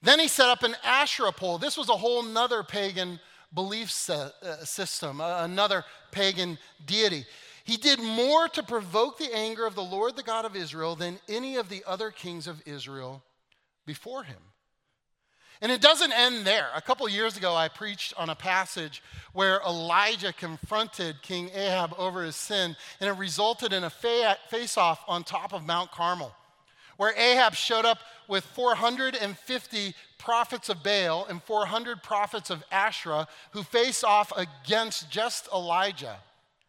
Then 0.02 0.20
he 0.20 0.28
set 0.28 0.50
up 0.50 0.64
an 0.64 0.76
Asherah 0.84 1.32
pole. 1.32 1.58
This 1.58 1.78
was 1.78 1.90
a 1.90 1.94
whole 1.94 2.24
nother 2.24 2.64
pagan 2.64 3.20
belief 3.54 4.10
uh, 4.10 4.66
system, 4.66 5.22
another 5.22 5.86
pagan 6.12 6.58
deity. 6.86 7.26
He 7.64 7.78
did 7.78 8.00
more 8.00 8.50
to 8.50 8.64
provoke 8.64 9.18
the 9.18 9.34
anger 9.34 9.66
of 9.66 9.76
the 9.76 9.84
Lord, 9.84 10.18
the 10.18 10.24
God 10.24 10.44
of 10.44 10.56
Israel, 10.56 10.96
than 10.96 11.20
any 11.30 11.56
of 11.56 11.70
the 11.70 11.84
other 11.88 12.12
kings 12.12 12.48
of 12.48 12.62
Israel 12.66 13.24
before 13.86 14.24
him. 14.24 14.40
And 15.64 15.72
it 15.72 15.80
doesn't 15.80 16.12
end 16.12 16.46
there. 16.46 16.68
A 16.76 16.82
couple 16.82 17.08
years 17.08 17.38
ago, 17.38 17.56
I 17.56 17.70
preached 17.70 18.14
on 18.18 18.30
a 18.30 18.36
passage 18.36 19.02
where 19.32 19.62
Elijah 19.66 20.34
confronted 20.34 21.22
King 21.22 21.50
Ahab 21.56 21.96
over 21.98 22.22
his 22.22 22.36
sin, 22.36 22.76
and 23.00 23.10
it 23.10 23.14
resulted 23.14 23.72
in 23.72 23.86
a 23.86 23.90
face 23.90 24.78
off 24.78 25.00
on 25.08 25.24
top 25.24 25.54
of 25.54 25.66
Mount 25.66 25.90
Carmel, 25.90 26.36
where 26.98 27.18
Ahab 27.18 27.56
showed 27.56 27.86
up 27.86 28.00
with 28.28 28.44
450 28.44 29.96
prophets 30.18 30.68
of 30.68 30.84
Baal 30.84 31.26
and 31.30 31.42
400 31.42 32.04
prophets 32.04 32.50
of 32.50 32.62
Asherah 32.70 33.30
who 33.52 33.64
face 33.64 34.04
off 34.04 34.34
against 34.36 35.10
just 35.10 35.48
Elijah 35.54 36.18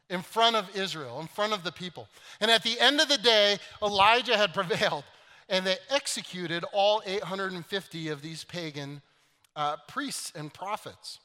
in 0.08 0.22
front 0.22 0.54
of 0.54 0.70
Israel, 0.76 1.20
in 1.20 1.26
front 1.26 1.52
of 1.52 1.64
the 1.64 1.72
people. 1.72 2.06
And 2.40 2.48
at 2.48 2.62
the 2.62 2.78
end 2.78 3.00
of 3.00 3.08
the 3.08 3.18
day, 3.18 3.58
Elijah 3.82 4.36
had 4.36 4.54
prevailed 4.54 5.02
and 5.48 5.66
they 5.66 5.76
executed 5.90 6.64
all 6.72 7.02
850 7.04 8.08
of 8.08 8.22
these 8.22 8.44
pagan 8.44 9.02
uh, 9.56 9.76
priests 9.88 10.32
and 10.34 10.52
prophets. 10.52 11.18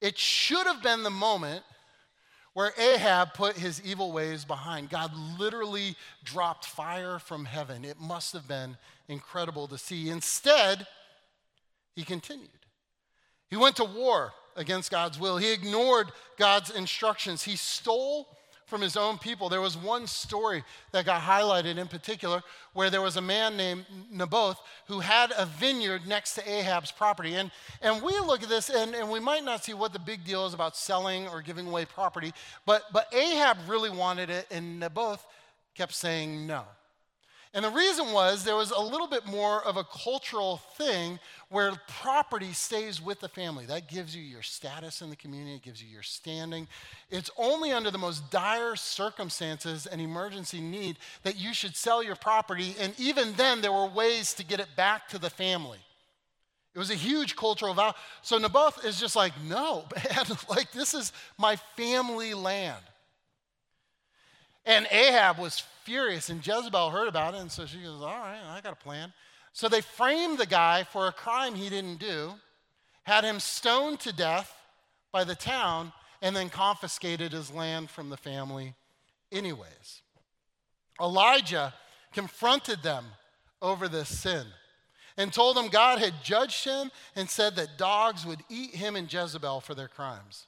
It 0.00 0.16
should 0.18 0.66
have 0.66 0.82
been 0.82 1.02
the 1.02 1.10
moment 1.10 1.64
where 2.54 2.72
Ahab 2.78 3.34
put 3.34 3.56
his 3.56 3.80
evil 3.84 4.12
ways 4.12 4.44
behind. 4.44 4.90
God 4.90 5.12
literally 5.38 5.96
dropped 6.24 6.64
fire 6.64 7.18
from 7.18 7.44
heaven. 7.44 7.84
It 7.84 8.00
must 8.00 8.32
have 8.32 8.48
been 8.48 8.76
incredible 9.08 9.68
to 9.68 9.78
see. 9.78 10.10
Instead, 10.10 10.86
he 11.94 12.04
continued. 12.04 12.48
He 13.50 13.56
went 13.56 13.76
to 13.76 13.84
war 13.84 14.32
against 14.56 14.90
God's 14.90 15.18
will. 15.18 15.36
He 15.36 15.52
ignored 15.52 16.08
God's 16.36 16.70
instructions. 16.70 17.44
He 17.44 17.56
stole 17.56 18.28
from 18.68 18.82
his 18.82 18.96
own 18.96 19.18
people. 19.18 19.48
There 19.48 19.60
was 19.60 19.76
one 19.76 20.06
story 20.06 20.62
that 20.92 21.06
got 21.06 21.22
highlighted 21.22 21.78
in 21.78 21.88
particular 21.88 22.42
where 22.74 22.90
there 22.90 23.00
was 23.00 23.16
a 23.16 23.20
man 23.20 23.56
named 23.56 23.86
Naboth 24.12 24.60
who 24.86 25.00
had 25.00 25.32
a 25.36 25.46
vineyard 25.46 26.06
next 26.06 26.34
to 26.34 26.48
Ahab's 26.48 26.92
property. 26.92 27.34
And, 27.34 27.50
and 27.80 28.02
we 28.02 28.12
look 28.20 28.42
at 28.42 28.48
this 28.48 28.68
and, 28.68 28.94
and 28.94 29.10
we 29.10 29.20
might 29.20 29.44
not 29.44 29.64
see 29.64 29.74
what 29.74 29.92
the 29.92 29.98
big 29.98 30.22
deal 30.24 30.46
is 30.46 30.54
about 30.54 30.76
selling 30.76 31.26
or 31.28 31.40
giving 31.40 31.66
away 31.66 31.86
property, 31.86 32.32
but, 32.66 32.84
but 32.92 33.12
Ahab 33.14 33.56
really 33.66 33.90
wanted 33.90 34.28
it, 34.30 34.46
and 34.50 34.78
Naboth 34.78 35.26
kept 35.74 35.94
saying 35.94 36.46
no. 36.46 36.64
And 37.54 37.64
the 37.64 37.70
reason 37.70 38.12
was 38.12 38.44
there 38.44 38.56
was 38.56 38.70
a 38.70 38.80
little 38.80 39.06
bit 39.06 39.26
more 39.26 39.64
of 39.64 39.76
a 39.76 39.84
cultural 39.84 40.58
thing 40.76 41.18
where 41.48 41.72
property 41.88 42.52
stays 42.52 43.00
with 43.00 43.20
the 43.20 43.28
family. 43.28 43.64
That 43.66 43.88
gives 43.88 44.14
you 44.14 44.22
your 44.22 44.42
status 44.42 45.00
in 45.00 45.08
the 45.08 45.16
community, 45.16 45.56
it 45.56 45.62
gives 45.62 45.82
you 45.82 45.88
your 45.88 46.02
standing. 46.02 46.68
It's 47.10 47.30
only 47.38 47.72
under 47.72 47.90
the 47.90 47.98
most 47.98 48.30
dire 48.30 48.76
circumstances 48.76 49.86
and 49.86 50.00
emergency 50.00 50.60
need 50.60 50.98
that 51.22 51.36
you 51.36 51.54
should 51.54 51.74
sell 51.74 52.02
your 52.02 52.16
property. 52.16 52.74
And 52.78 52.92
even 52.98 53.32
then, 53.34 53.62
there 53.62 53.72
were 53.72 53.86
ways 53.86 54.34
to 54.34 54.44
get 54.44 54.60
it 54.60 54.68
back 54.76 55.08
to 55.08 55.18
the 55.18 55.30
family. 55.30 55.78
It 56.74 56.78
was 56.78 56.90
a 56.90 56.94
huge 56.94 57.34
cultural 57.34 57.74
vow. 57.74 57.94
So 58.22 58.38
Naboth 58.38 58.84
is 58.84 59.00
just 59.00 59.16
like, 59.16 59.32
no, 59.42 59.86
man, 59.96 60.26
like 60.48 60.70
this 60.70 60.94
is 60.94 61.12
my 61.38 61.56
family 61.76 62.34
land. 62.34 62.84
And 64.68 64.86
Ahab 64.90 65.38
was 65.38 65.64
furious, 65.84 66.28
and 66.28 66.46
Jezebel 66.46 66.90
heard 66.90 67.08
about 67.08 67.34
it, 67.34 67.40
and 67.40 67.50
so 67.50 67.64
she 67.64 67.78
goes, 67.78 68.02
All 68.02 68.18
right, 68.18 68.38
I 68.46 68.60
got 68.60 68.74
a 68.74 68.76
plan. 68.76 69.14
So 69.54 69.66
they 69.66 69.80
framed 69.80 70.36
the 70.36 70.46
guy 70.46 70.84
for 70.84 71.08
a 71.08 71.12
crime 71.12 71.54
he 71.54 71.70
didn't 71.70 71.98
do, 71.98 72.34
had 73.04 73.24
him 73.24 73.40
stoned 73.40 73.98
to 74.00 74.12
death 74.12 74.54
by 75.10 75.24
the 75.24 75.34
town, 75.34 75.94
and 76.20 76.36
then 76.36 76.50
confiscated 76.50 77.32
his 77.32 77.50
land 77.50 77.88
from 77.88 78.10
the 78.10 78.18
family, 78.18 78.74
anyways. 79.32 80.02
Elijah 81.00 81.72
confronted 82.12 82.82
them 82.82 83.06
over 83.62 83.88
this 83.88 84.18
sin 84.18 84.44
and 85.16 85.32
told 85.32 85.56
them 85.56 85.68
God 85.68 85.98
had 85.98 86.12
judged 86.22 86.64
him 86.64 86.90
and 87.16 87.30
said 87.30 87.56
that 87.56 87.78
dogs 87.78 88.26
would 88.26 88.40
eat 88.50 88.74
him 88.74 88.96
and 88.96 89.10
Jezebel 89.10 89.62
for 89.62 89.74
their 89.74 89.88
crimes. 89.88 90.46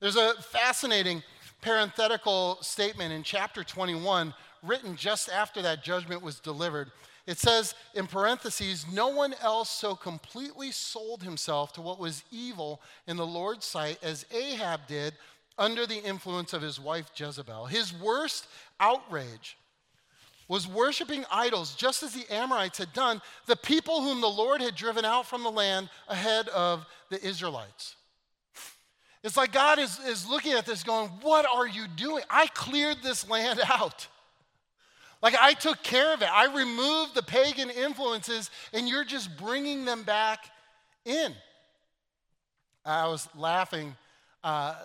There's 0.00 0.16
a 0.16 0.34
fascinating 0.42 1.22
parenthetical 1.60 2.58
statement 2.60 3.12
in 3.12 3.22
chapter 3.22 3.64
21 3.64 4.34
written 4.62 4.96
just 4.96 5.28
after 5.28 5.62
that 5.62 5.84
judgment 5.84 6.22
was 6.22 6.40
delivered. 6.40 6.90
It 7.26 7.38
says 7.38 7.74
in 7.94 8.06
parentheses, 8.06 8.86
no 8.92 9.08
one 9.08 9.34
else 9.42 9.68
so 9.68 9.94
completely 9.94 10.70
sold 10.70 11.22
himself 11.22 11.72
to 11.74 11.82
what 11.82 11.98
was 11.98 12.24
evil 12.30 12.80
in 13.06 13.16
the 13.16 13.26
Lord's 13.26 13.66
sight 13.66 13.98
as 14.02 14.26
Ahab 14.32 14.86
did 14.86 15.14
under 15.58 15.86
the 15.86 16.02
influence 16.02 16.52
of 16.52 16.62
his 16.62 16.78
wife 16.78 17.10
Jezebel. 17.16 17.66
His 17.66 17.92
worst 17.92 18.46
outrage 18.78 19.56
was 20.48 20.68
worshiping 20.68 21.24
idols 21.30 21.74
just 21.74 22.02
as 22.04 22.12
the 22.12 22.32
Amorites 22.32 22.78
had 22.78 22.92
done, 22.92 23.20
the 23.46 23.56
people 23.56 24.00
whom 24.02 24.20
the 24.20 24.28
Lord 24.28 24.60
had 24.60 24.76
driven 24.76 25.04
out 25.04 25.26
from 25.26 25.42
the 25.42 25.50
land 25.50 25.90
ahead 26.08 26.48
of 26.50 26.86
the 27.10 27.24
Israelites. 27.26 27.96
It's 29.26 29.36
like 29.36 29.50
God 29.50 29.80
is, 29.80 29.98
is 30.06 30.28
looking 30.28 30.52
at 30.52 30.66
this 30.66 30.84
going, 30.84 31.08
What 31.20 31.46
are 31.52 31.66
you 31.66 31.88
doing? 31.88 32.22
I 32.30 32.46
cleared 32.46 32.98
this 33.02 33.28
land 33.28 33.60
out. 33.68 34.06
Like 35.20 35.34
I 35.34 35.52
took 35.54 35.82
care 35.82 36.14
of 36.14 36.22
it. 36.22 36.28
I 36.32 36.54
removed 36.56 37.16
the 37.16 37.24
pagan 37.24 37.68
influences, 37.68 38.50
and 38.72 38.88
you're 38.88 39.04
just 39.04 39.36
bringing 39.36 39.84
them 39.84 40.04
back 40.04 40.44
in. 41.04 41.34
I 42.84 43.08
was 43.08 43.28
laughing 43.36 43.96
uh, 44.44 44.76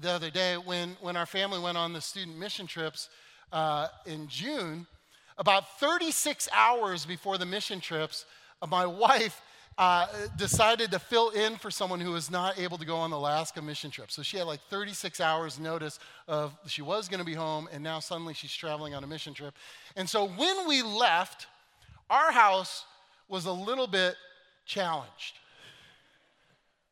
the 0.00 0.10
other 0.10 0.30
day 0.30 0.56
when, 0.56 0.96
when 1.02 1.18
our 1.18 1.26
family 1.26 1.60
went 1.60 1.76
on 1.76 1.92
the 1.92 2.00
student 2.00 2.38
mission 2.38 2.66
trips 2.66 3.10
uh, 3.52 3.88
in 4.06 4.26
June. 4.26 4.86
about 5.36 5.78
36 5.78 6.48
hours 6.54 7.04
before 7.04 7.36
the 7.36 7.44
mission 7.44 7.78
trips, 7.78 8.24
my 8.66 8.86
wife 9.04 9.42
uh, 9.78 10.06
decided 10.36 10.90
to 10.90 10.98
fill 10.98 11.30
in 11.30 11.56
for 11.56 11.70
someone 11.70 12.00
who 12.00 12.12
was 12.12 12.30
not 12.30 12.58
able 12.58 12.78
to 12.78 12.84
go 12.84 12.96
on 12.96 13.10
the 13.10 13.16
Alaska 13.16 13.62
mission 13.62 13.90
trip. 13.90 14.10
So 14.10 14.22
she 14.22 14.36
had 14.36 14.46
like 14.46 14.60
36 14.68 15.20
hours 15.20 15.58
notice 15.58 15.98
of 16.28 16.54
she 16.66 16.82
was 16.82 17.08
going 17.08 17.20
to 17.20 17.24
be 17.24 17.34
home, 17.34 17.68
and 17.72 17.82
now 17.82 18.00
suddenly 18.00 18.34
she's 18.34 18.52
traveling 18.52 18.94
on 18.94 19.02
a 19.04 19.06
mission 19.06 19.34
trip. 19.34 19.54
And 19.96 20.08
so 20.08 20.26
when 20.26 20.68
we 20.68 20.82
left, 20.82 21.46
our 22.10 22.32
house 22.32 22.84
was 23.28 23.46
a 23.46 23.52
little 23.52 23.86
bit 23.86 24.14
challenged. 24.66 25.38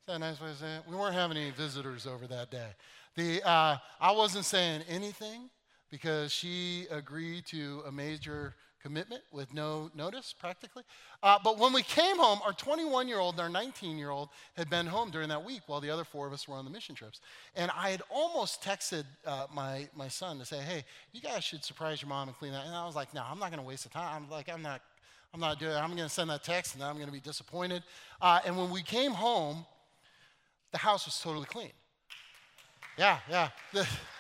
Is 0.00 0.06
that 0.06 0.16
a 0.16 0.18
nice 0.18 0.40
way 0.40 0.48
to 0.48 0.56
say 0.56 0.76
it? 0.76 0.82
We 0.88 0.96
weren't 0.96 1.14
having 1.14 1.36
any 1.36 1.50
visitors 1.50 2.06
over 2.06 2.26
that 2.28 2.50
day. 2.50 2.68
The, 3.16 3.42
uh, 3.46 3.76
I 4.00 4.12
wasn't 4.12 4.44
saying 4.46 4.82
anything 4.88 5.50
because 5.90 6.32
she 6.32 6.86
agreed 6.90 7.44
to 7.46 7.82
a 7.86 7.92
major 7.92 8.54
commitment 8.82 9.22
with 9.32 9.52
no 9.52 9.90
notice, 9.94 10.34
practically. 10.38 10.82
Uh, 11.22 11.38
but 11.42 11.58
when 11.58 11.72
we 11.72 11.82
came 11.82 12.18
home, 12.18 12.40
our 12.44 12.52
21 12.52 13.08
year 13.08 13.18
old 13.18 13.34
and 13.34 13.42
our 13.42 13.48
19 13.48 13.98
year 13.98 14.10
old 14.10 14.28
had 14.56 14.70
been 14.70 14.86
home 14.86 15.10
during 15.10 15.28
that 15.28 15.44
week 15.44 15.62
while 15.66 15.80
the 15.80 15.90
other 15.90 16.04
four 16.04 16.26
of 16.26 16.32
us 16.32 16.48
were 16.48 16.56
on 16.56 16.64
the 16.64 16.70
mission 16.70 16.94
trips. 16.94 17.20
And 17.54 17.70
I 17.76 17.90
had 17.90 18.02
almost 18.10 18.62
texted 18.62 19.04
uh, 19.26 19.46
my, 19.54 19.88
my 19.94 20.08
son 20.08 20.38
to 20.38 20.44
say, 20.44 20.58
hey, 20.58 20.84
you 21.12 21.20
guys 21.20 21.44
should 21.44 21.64
surprise 21.64 22.02
your 22.02 22.08
mom 22.08 22.28
and 22.28 22.36
clean 22.36 22.52
that. 22.52 22.66
And 22.66 22.74
I 22.74 22.86
was 22.86 22.96
like, 22.96 23.12
no, 23.14 23.22
I'm 23.28 23.38
not 23.38 23.50
going 23.50 23.62
to 23.62 23.66
waste 23.66 23.84
the 23.84 23.90
time. 23.90 24.24
I'm 24.24 24.30
like, 24.30 24.48
I'm 24.48 24.62
not. 24.62 24.82
I'm 25.32 25.38
not 25.38 25.60
doing 25.60 25.70
it. 25.70 25.76
I'm 25.76 25.90
going 25.90 26.02
to 26.02 26.08
send 26.08 26.28
that 26.30 26.42
text 26.42 26.74
and 26.74 26.82
I'm 26.82 26.96
going 26.96 27.06
to 27.06 27.12
be 27.12 27.20
disappointed. 27.20 27.84
Uh, 28.20 28.40
and 28.44 28.56
when 28.56 28.68
we 28.68 28.82
came 28.82 29.12
home, 29.12 29.64
the 30.72 30.78
house 30.78 31.04
was 31.04 31.20
totally 31.20 31.46
clean. 31.46 31.70
Yeah, 32.98 33.18
yeah. 33.28 33.50
The, 33.72 33.86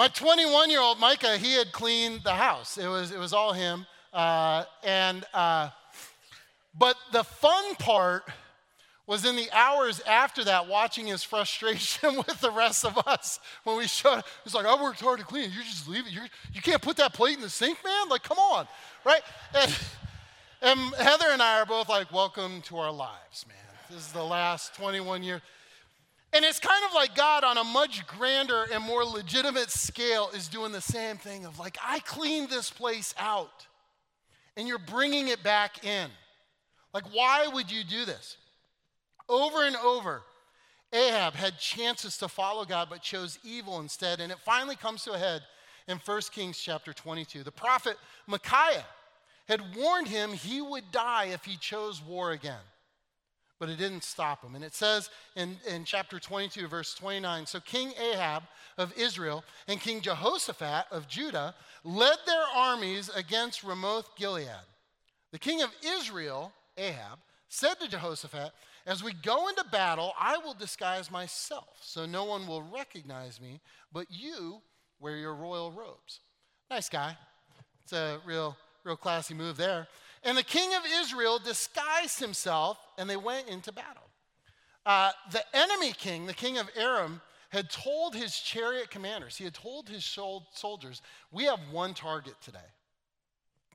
my 0.00 0.08
21 0.08 0.70
year 0.70 0.80
old 0.80 0.98
Micah, 0.98 1.36
he 1.36 1.56
had 1.56 1.72
cleaned 1.72 2.22
the 2.24 2.32
house. 2.32 2.78
It 2.78 2.88
was, 2.88 3.12
it 3.12 3.18
was 3.18 3.34
all 3.34 3.52
him. 3.52 3.84
Uh, 4.14 4.64
and, 4.82 5.26
uh, 5.34 5.68
but 6.78 6.96
the 7.12 7.22
fun 7.22 7.74
part 7.74 8.22
was 9.06 9.26
in 9.26 9.36
the 9.36 9.50
hours 9.52 10.00
after 10.08 10.42
that, 10.44 10.68
watching 10.68 11.06
his 11.06 11.22
frustration 11.22 12.16
with 12.26 12.40
the 12.40 12.50
rest 12.50 12.86
of 12.86 12.96
us 13.06 13.40
when 13.64 13.76
we 13.76 13.86
showed. 13.86 14.22
He's 14.42 14.54
like, 14.54 14.64
"I 14.64 14.82
worked 14.82 15.00
hard 15.00 15.18
to 15.18 15.24
clean 15.26 15.44
it. 15.44 15.50
You 15.50 15.62
just 15.64 15.86
leave 15.86 16.06
it. 16.06 16.12
You're, 16.12 16.28
you 16.54 16.62
can't 16.62 16.80
put 16.80 16.96
that 16.96 17.12
plate 17.12 17.36
in 17.36 17.42
the 17.42 17.50
sink, 17.50 17.76
man. 17.84 18.08
Like, 18.08 18.22
come 18.22 18.38
on, 18.38 18.66
right?" 19.04 19.20
And, 19.54 19.78
and 20.62 20.94
Heather 20.94 21.26
and 21.30 21.42
I 21.42 21.60
are 21.60 21.66
both 21.66 21.90
like, 21.90 22.10
"Welcome 22.10 22.62
to 22.62 22.78
our 22.78 22.90
lives, 22.90 23.44
man. 23.46 23.56
This 23.90 24.06
is 24.06 24.12
the 24.12 24.24
last 24.24 24.74
21 24.76 25.24
years." 25.24 25.42
And 26.32 26.44
it's 26.44 26.60
kind 26.60 26.84
of 26.88 26.94
like 26.94 27.16
God 27.16 27.42
on 27.42 27.58
a 27.58 27.64
much 27.64 28.06
grander 28.06 28.66
and 28.72 28.84
more 28.84 29.04
legitimate 29.04 29.70
scale 29.70 30.30
is 30.32 30.46
doing 30.46 30.70
the 30.70 30.80
same 30.80 31.16
thing 31.16 31.44
of 31.44 31.58
like, 31.58 31.76
I 31.84 31.98
cleaned 32.00 32.50
this 32.50 32.70
place 32.70 33.14
out 33.18 33.66
and 34.56 34.68
you're 34.68 34.78
bringing 34.78 35.28
it 35.28 35.42
back 35.42 35.84
in. 35.84 36.08
Like, 36.94 37.04
why 37.12 37.48
would 37.52 37.70
you 37.70 37.82
do 37.82 38.04
this? 38.04 38.36
Over 39.28 39.64
and 39.64 39.76
over, 39.76 40.22
Ahab 40.92 41.34
had 41.34 41.58
chances 41.58 42.16
to 42.18 42.28
follow 42.28 42.64
God 42.64 42.88
but 42.90 43.02
chose 43.02 43.38
evil 43.44 43.80
instead. 43.80 44.20
And 44.20 44.30
it 44.30 44.38
finally 44.44 44.76
comes 44.76 45.04
to 45.04 45.12
a 45.12 45.18
head 45.18 45.42
in 45.88 45.98
1 45.98 46.20
Kings 46.32 46.58
chapter 46.58 46.92
22. 46.92 47.42
The 47.42 47.52
prophet 47.52 47.96
Micaiah 48.28 48.86
had 49.48 49.62
warned 49.76 50.06
him 50.06 50.32
he 50.32 50.60
would 50.60 50.92
die 50.92 51.26
if 51.26 51.44
he 51.44 51.56
chose 51.56 52.00
war 52.00 52.30
again 52.30 52.60
but 53.60 53.68
it 53.68 53.76
didn't 53.76 54.02
stop 54.02 54.42
him. 54.42 54.56
And 54.56 54.64
it 54.64 54.74
says 54.74 55.10
in, 55.36 55.58
in 55.68 55.84
chapter 55.84 56.18
22, 56.18 56.66
verse 56.66 56.94
29 56.94 57.46
So 57.46 57.60
King 57.60 57.92
Ahab 58.00 58.42
of 58.76 58.92
Israel 58.98 59.44
and 59.68 59.78
King 59.78 60.00
Jehoshaphat 60.00 60.86
of 60.90 61.06
Judah 61.06 61.54
led 61.84 62.16
their 62.26 62.44
armies 62.56 63.10
against 63.14 63.62
Ramoth 63.62 64.16
Gilead. 64.16 64.48
The 65.30 65.38
king 65.38 65.62
of 65.62 65.70
Israel, 65.86 66.52
Ahab, 66.76 67.18
said 67.48 67.74
to 67.74 67.88
Jehoshaphat, 67.88 68.50
As 68.86 69.04
we 69.04 69.12
go 69.12 69.48
into 69.48 69.64
battle, 69.70 70.14
I 70.18 70.38
will 70.38 70.54
disguise 70.54 71.10
myself, 71.10 71.76
so 71.82 72.06
no 72.06 72.24
one 72.24 72.46
will 72.46 72.62
recognize 72.62 73.40
me, 73.40 73.60
but 73.92 74.06
you 74.10 74.62
wear 74.98 75.16
your 75.16 75.34
royal 75.34 75.70
robes. 75.70 76.20
Nice 76.70 76.88
guy. 76.88 77.16
It's 77.82 77.92
a 77.92 78.20
real, 78.24 78.56
real 78.84 78.96
classy 78.96 79.34
move 79.34 79.56
there. 79.56 79.86
And 80.22 80.36
the 80.36 80.42
king 80.42 80.74
of 80.74 80.82
Israel 81.00 81.38
disguised 81.38 82.20
himself 82.20 82.78
and 82.98 83.08
they 83.08 83.16
went 83.16 83.48
into 83.48 83.72
battle. 83.72 84.02
Uh, 84.84 85.10
the 85.32 85.42
enemy 85.54 85.92
king, 85.92 86.26
the 86.26 86.34
king 86.34 86.58
of 86.58 86.68
Aram, 86.76 87.20
had 87.50 87.68
told 87.70 88.14
his 88.14 88.38
chariot 88.38 88.90
commanders, 88.90 89.36
he 89.36 89.44
had 89.44 89.54
told 89.54 89.88
his 89.88 90.04
soldiers, 90.04 91.02
we 91.32 91.44
have 91.44 91.58
one 91.70 91.94
target 91.94 92.34
today 92.40 92.58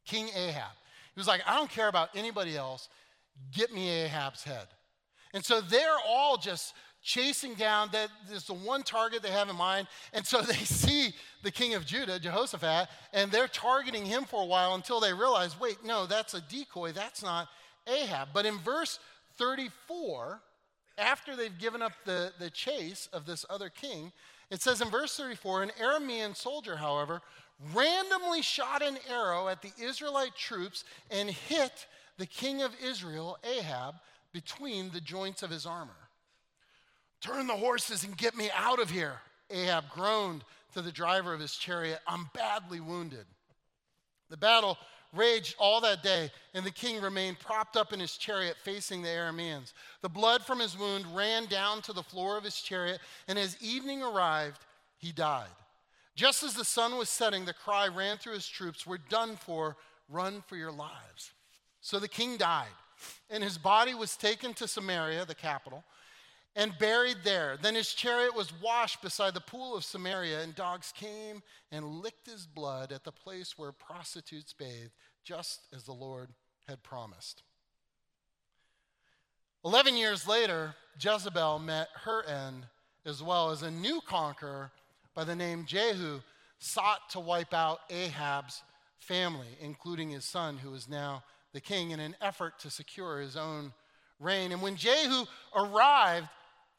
King 0.06 0.30
Ahab. 0.36 0.72
He 1.14 1.20
was 1.20 1.28
like, 1.28 1.42
I 1.48 1.56
don't 1.56 1.70
care 1.70 1.88
about 1.88 2.10
anybody 2.16 2.56
else, 2.56 2.90
get 3.52 3.74
me 3.74 3.90
Ahab's 3.90 4.44
head. 4.44 4.68
And 5.34 5.44
so 5.44 5.62
they're 5.62 6.00
all 6.08 6.38
just 6.38 6.74
chasing 7.06 7.54
down 7.54 7.88
that 7.92 8.10
is 8.34 8.46
the 8.46 8.54
one 8.54 8.82
target 8.82 9.22
they 9.22 9.30
have 9.30 9.48
in 9.48 9.56
mind. 9.56 9.88
And 10.12 10.26
so 10.26 10.42
they 10.42 10.54
see 10.54 11.14
the 11.44 11.52
king 11.52 11.76
of 11.76 11.86
Judah, 11.86 12.20
Jehoshaphat, 12.20 12.90
and 13.14 13.32
they're 13.32 13.48
targeting 13.48 14.04
him 14.04 14.24
for 14.24 14.42
a 14.42 14.46
while 14.46 14.76
until 14.76 15.00
they 15.00 15.14
realize, 15.14 15.58
wait, 15.58 15.78
no, 15.86 16.06
that's 16.06 16.34
a 16.34 16.42
decoy. 16.42 16.92
That's 16.92 17.24
not 17.24 17.48
Ahab. 17.88 18.30
But 18.34 18.46
in 18.46 18.58
verse 18.58 19.00
34, 19.38 20.42
after 20.98 21.36
they've 21.36 21.58
given 21.58 21.82
up 21.82 21.94
the, 22.06 22.34
the 22.40 22.50
chase 22.50 23.08
of 23.14 23.26
this 23.26 23.46
other 23.50 23.70
king, 23.70 24.12
it 24.50 24.62
says 24.62 24.82
in 24.82 24.90
verse 24.90 25.16
34 25.16 25.64
an 25.64 25.72
Aramean 25.82 26.36
soldier, 26.36 26.76
however, 26.76 27.22
randomly 27.74 28.42
shot 28.42 28.82
an 28.82 28.98
arrow 29.10 29.48
at 29.48 29.62
the 29.62 29.72
Israelite 29.80 30.36
troops 30.36 30.84
and 31.12 31.30
hit 31.30 31.86
the 32.18 32.26
king 32.26 32.62
of 32.62 32.72
Israel, 32.84 33.38
Ahab, 33.44 33.96
between 34.34 34.90
the 34.92 35.02
joints 35.02 35.44
of 35.44 35.50
his 35.50 35.66
armor. 35.66 36.05
Turn 37.26 37.48
the 37.48 37.56
horses 37.56 38.04
and 38.04 38.16
get 38.16 38.38
me 38.38 38.52
out 38.56 38.78
of 38.78 38.92
here. 38.92 39.20
Ahab 39.50 39.86
groaned 39.90 40.44
to 40.76 40.82
the 40.84 40.92
driver 40.92 41.34
of 41.34 41.40
his 41.40 41.56
chariot, 41.56 42.00
I'm 42.06 42.30
badly 42.36 42.80
wounded. 42.80 43.26
The 44.30 44.38
battle 44.38 44.78
raged 45.12 45.56
all 45.58 45.82
that 45.82 46.04
day, 46.04 46.30
and 46.54 46.64
the 46.64 46.70
king 46.70 47.02
remained 47.02 47.40
propped 47.40 47.78
up 47.78 47.94
in 47.94 48.00
his 48.00 48.16
chariot 48.16 48.58
facing 48.64 49.02
the 49.02 49.10
Arameans. 49.10 49.74
The 50.04 50.10
blood 50.10 50.44
from 50.44 50.60
his 50.60 50.78
wound 50.78 51.16
ran 51.16 51.48
down 51.48 51.82
to 51.84 51.94
the 51.94 52.04
floor 52.04 52.38
of 52.38 52.44
his 52.44 52.62
chariot, 52.62 53.00
and 53.28 53.40
as 53.40 53.58
evening 53.60 54.04
arrived, 54.04 54.62
he 54.98 55.12
died. 55.12 55.48
Just 56.16 56.44
as 56.44 56.54
the 56.54 56.64
sun 56.64 56.96
was 56.96 57.10
setting, 57.10 57.46
the 57.46 57.54
cry 57.54 57.88
ran 57.88 58.18
through 58.18 58.34
his 58.34 58.48
troops, 58.48 58.86
We're 58.86 58.98
done 58.98 59.36
for, 59.36 59.78
run 60.10 60.44
for 60.46 60.58
your 60.58 60.72
lives. 60.72 61.32
So 61.82 61.98
the 61.98 62.08
king 62.08 62.38
died, 62.38 62.68
and 63.32 63.44
his 63.44 63.58
body 63.58 63.96
was 63.96 64.16
taken 64.16 64.54
to 64.56 64.68
Samaria, 64.68 65.26
the 65.26 65.34
capital 65.34 65.84
and 66.56 66.78
buried 66.80 67.18
there. 67.24 67.58
Then 67.62 67.76
his 67.76 67.94
chariot 67.94 68.36
was 68.36 68.54
washed 68.62 69.02
beside 69.02 69.34
the 69.34 69.42
pool 69.42 69.76
of 69.76 69.84
Samaria, 69.84 70.42
and 70.42 70.56
dogs 70.56 70.94
came 70.96 71.44
and 71.72 72.02
licked 72.02 72.28
his 72.28 72.46
blood 72.46 72.92
at 72.92 73.04
the 73.04 73.12
place 73.12 73.58
where 73.58 73.72
prostitutes 73.72 74.54
bathed, 74.54 74.94
just 75.24 75.62
as 75.76 75.84
the 75.84 75.92
Lord 75.94 76.30
had 76.68 76.82
promised. 76.82 77.44
Eleven 79.64 79.98
years 79.98 80.28
later, 80.28 80.76
Jezebel 81.00 81.60
met 81.60 81.90
her 82.04 82.24
end, 82.24 82.68
as 83.06 83.22
well 83.22 83.52
as 83.52 83.62
a 83.62 83.72
new 83.72 84.00
conqueror 84.02 84.72
by 85.14 85.24
the 85.24 85.36
name 85.36 85.66
Jehu 85.66 86.22
sought 86.60 87.10
to 87.10 87.20
wipe 87.20 87.54
out 87.54 87.80
Ahab's 87.90 88.62
family, 89.00 89.58
including 89.60 90.10
his 90.10 90.26
son, 90.26 90.58
who 90.58 90.74
is 90.74 90.88
now 90.88 91.24
the 91.54 91.62
king, 91.62 91.92
in 91.92 92.00
an 92.00 92.16
effort 92.22 92.60
to 92.60 92.70
secure 92.70 93.20
his 93.20 93.36
own 93.36 93.74
reign. 94.20 94.52
And 94.52 94.62
when 94.62 94.76
Jehu 94.76 95.26
arrived, 95.56 96.28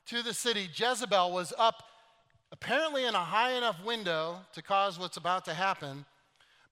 to 0.07 0.23
the 0.23 0.35
city, 0.35 0.69
Jezebel 0.75 1.33
was 1.33 1.53
up 1.59 1.83
apparently 2.53 3.05
in 3.05 3.15
a 3.15 3.25
high 3.25 3.53
enough 3.53 3.85
window 3.85 4.39
to 4.53 4.63
cause 4.63 4.99
what's 4.99 5.17
about 5.17 5.45
to 5.47 5.55
happen. 5.55 6.05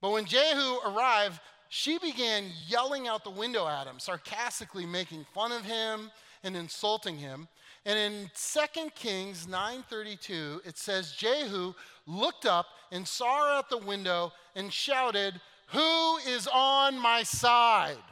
But 0.01 0.11
when 0.12 0.25
Jehu 0.25 0.79
arrived, 0.87 1.40
she 1.68 1.99
began 1.99 2.53
yelling 2.66 3.09
out 3.09 3.25
the 3.25 3.31
window 3.31 3.66
at 3.66 3.87
him, 3.87 3.99
sarcastically 3.99 4.87
making 4.87 5.27
fun 5.35 5.51
of 5.51 5.64
him 5.64 6.11
and 6.42 6.57
insulting 6.57 7.18
him. 7.18 7.49
And 7.85 7.99
in 7.99 8.31
2 8.35 8.90
Kings 8.94 9.47
9:32, 9.47 10.61
it 10.64 10.79
says 10.79 11.12
Jehu 11.12 11.75
looked 12.07 12.47
up 12.47 12.66
and 12.92 13.07
saw 13.07 13.44
her 13.44 13.53
out 13.53 13.68
the 13.68 13.79
window 13.79 14.33
and 14.55 14.73
shouted, 14.73 15.40
"Who 15.68 16.16
is 16.18 16.47
on 16.47 16.99
my 16.99 17.25
side?" 17.25 18.05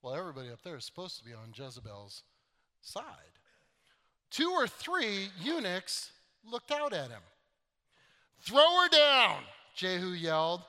Well, 0.00 0.14
everybody 0.14 0.50
up 0.50 0.62
there 0.62 0.76
is 0.76 0.84
supposed 0.84 1.18
to 1.18 1.24
be 1.24 1.34
on 1.34 1.52
Jezebel's 1.54 2.22
side. 2.80 3.37
Two 4.30 4.50
or 4.50 4.66
three 4.66 5.28
eunuchs 5.40 6.12
looked 6.44 6.70
out 6.70 6.92
at 6.92 7.08
him. 7.10 7.20
Throw 8.42 8.82
her 8.82 8.88
down, 8.88 9.42
Jehu 9.74 10.10
yelled. 10.12 10.62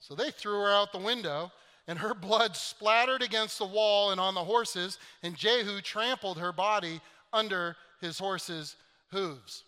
So 0.00 0.14
they 0.14 0.30
threw 0.30 0.60
her 0.60 0.70
out 0.70 0.92
the 0.92 0.98
window, 0.98 1.50
and 1.88 1.98
her 1.98 2.14
blood 2.14 2.56
splattered 2.56 3.22
against 3.22 3.58
the 3.58 3.66
wall 3.66 4.10
and 4.12 4.20
on 4.20 4.34
the 4.34 4.44
horses, 4.44 4.98
and 5.22 5.34
Jehu 5.34 5.80
trampled 5.80 6.38
her 6.38 6.52
body 6.52 7.00
under 7.32 7.76
his 8.00 8.18
horse's 8.18 8.76
hooves. 9.10 9.64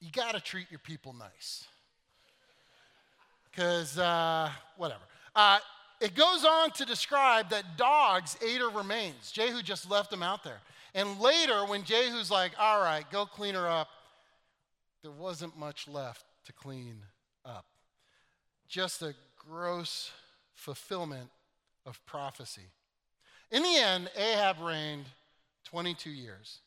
You 0.00 0.10
got 0.10 0.34
to 0.34 0.40
treat 0.40 0.70
your 0.70 0.80
people 0.80 1.14
nice. 1.14 1.64
because 3.50 3.98
uh, 3.98 4.50
whatever. 4.76 5.02
Uh, 5.34 5.58
it 6.00 6.14
goes 6.14 6.44
on 6.44 6.70
to 6.72 6.84
describe 6.84 7.50
that 7.50 7.76
dogs 7.76 8.36
ate 8.42 8.60
her 8.60 8.70
remains. 8.70 9.30
Jehu 9.30 9.62
just 9.62 9.90
left 9.90 10.10
them 10.10 10.22
out 10.22 10.42
there. 10.42 10.60
And 10.94 11.20
later, 11.20 11.64
when 11.66 11.84
Jehu's 11.84 12.30
like, 12.30 12.52
all 12.58 12.80
right, 12.80 13.04
go 13.10 13.26
clean 13.26 13.54
her 13.54 13.68
up, 13.68 13.88
there 15.02 15.12
wasn't 15.12 15.58
much 15.58 15.88
left 15.88 16.24
to 16.46 16.52
clean 16.52 17.02
up. 17.44 17.64
Just 18.68 19.02
a 19.02 19.14
gross 19.36 20.10
fulfillment 20.54 21.30
of 21.86 22.04
prophecy. 22.06 22.68
In 23.50 23.62
the 23.62 23.76
end, 23.76 24.10
Ahab 24.16 24.60
reigned 24.60 25.06
22 25.64 26.10
years. 26.10 26.58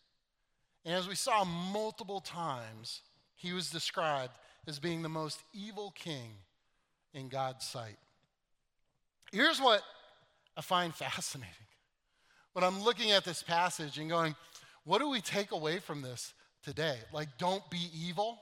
And 0.85 0.93
as 0.93 1.07
we 1.07 1.15
saw 1.15 1.45
multiple 1.45 2.19
times, 2.19 3.01
he 3.35 3.53
was 3.53 3.69
described 3.69 4.33
as 4.67 4.79
being 4.79 5.01
the 5.01 5.09
most 5.09 5.41
evil 5.53 5.91
king 5.95 6.31
in 7.13 7.29
God's 7.29 7.65
sight. 7.65 7.97
Here's 9.31 9.59
what 9.59 9.81
I 10.57 10.61
find 10.61 10.93
fascinating. 10.95 11.53
When 12.53 12.63
I'm 12.63 12.81
looking 12.83 13.11
at 13.11 13.25
this 13.25 13.43
passage 13.43 13.97
and 13.97 14.09
going, 14.09 14.35
what 14.85 14.99
do 14.99 15.09
we 15.09 15.21
take 15.21 15.51
away 15.51 15.79
from 15.79 16.01
this 16.01 16.33
today? 16.63 16.97
Like, 17.11 17.37
don't 17.37 17.67
be 17.69 17.89
evil. 17.95 18.39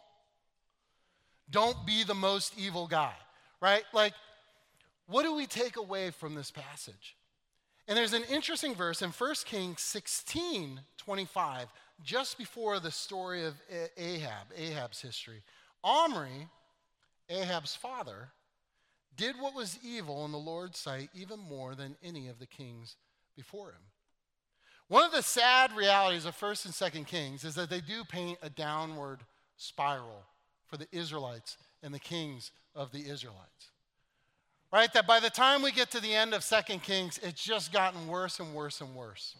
Don't 1.49 1.85
be 1.85 2.03
the 2.03 2.15
most 2.15 2.53
evil 2.57 2.87
guy, 2.87 3.13
right? 3.61 3.83
Like, 3.93 4.13
what 5.07 5.23
do 5.23 5.35
we 5.35 5.45
take 5.45 5.77
away 5.77 6.11
from 6.11 6.35
this 6.35 6.51
passage? 6.51 7.15
And 7.87 7.97
there's 7.97 8.13
an 8.13 8.23
interesting 8.31 8.75
verse 8.75 9.01
in 9.01 9.09
1 9.09 9.35
Kings 9.45 9.81
16 9.81 10.79
25, 10.97 11.67
just 12.03 12.37
before 12.37 12.79
the 12.79 12.91
story 12.91 13.43
of 13.43 13.55
Ahab, 13.97 14.47
Ahab's 14.55 15.01
history. 15.01 15.41
Omri, 15.83 16.47
Ahab's 17.29 17.75
father, 17.75 18.29
did 19.17 19.35
what 19.39 19.55
was 19.55 19.79
evil 19.83 20.25
in 20.25 20.31
the 20.31 20.37
Lord's 20.37 20.79
sight 20.79 21.09
even 21.13 21.39
more 21.39 21.75
than 21.75 21.97
any 22.03 22.27
of 22.27 22.39
the 22.39 22.45
kings 22.45 22.95
before 23.35 23.71
him. 23.71 23.81
One 24.91 25.05
of 25.05 25.13
the 25.13 25.23
sad 25.23 25.71
realities 25.71 26.25
of 26.25 26.37
1st 26.37 26.65
and 26.65 26.73
2nd 26.73 27.07
Kings 27.07 27.45
is 27.45 27.55
that 27.55 27.69
they 27.69 27.79
do 27.79 28.03
paint 28.03 28.37
a 28.41 28.49
downward 28.49 29.21
spiral 29.55 30.25
for 30.65 30.75
the 30.75 30.87
Israelites 30.91 31.55
and 31.81 31.93
the 31.93 31.99
kings 31.99 32.51
of 32.75 32.91
the 32.91 33.07
Israelites. 33.07 33.69
Right? 34.69 34.91
That 34.91 35.07
by 35.07 35.21
the 35.21 35.29
time 35.29 35.61
we 35.61 35.71
get 35.71 35.91
to 35.91 36.01
the 36.01 36.13
end 36.13 36.33
of 36.33 36.41
2nd 36.41 36.83
Kings, 36.83 37.21
it's 37.23 37.41
just 37.41 37.71
gotten 37.71 38.05
worse 38.05 38.41
and 38.41 38.53
worse 38.53 38.81
and 38.81 38.93
worse. 38.93 39.37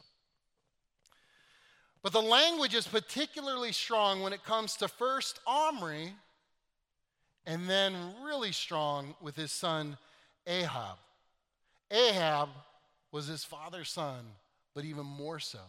But 2.02 2.14
the 2.14 2.22
language 2.22 2.74
is 2.74 2.88
particularly 2.88 3.74
strong 3.74 4.22
when 4.22 4.32
it 4.32 4.46
comes 4.46 4.78
to 4.78 4.88
first 4.88 5.42
Omri 5.46 6.14
and 7.46 7.70
then 7.70 7.94
really 8.24 8.54
strong 8.54 9.16
with 9.20 9.36
his 9.36 9.52
son 9.52 9.98
Ahab. 10.48 10.98
Ahab 11.92 12.48
was 13.12 13.28
his 13.28 13.44
father's 13.44 13.90
son, 13.90 14.24
but 14.73 14.86
even 14.86 15.05
more 15.05 15.39
so. 15.39 15.60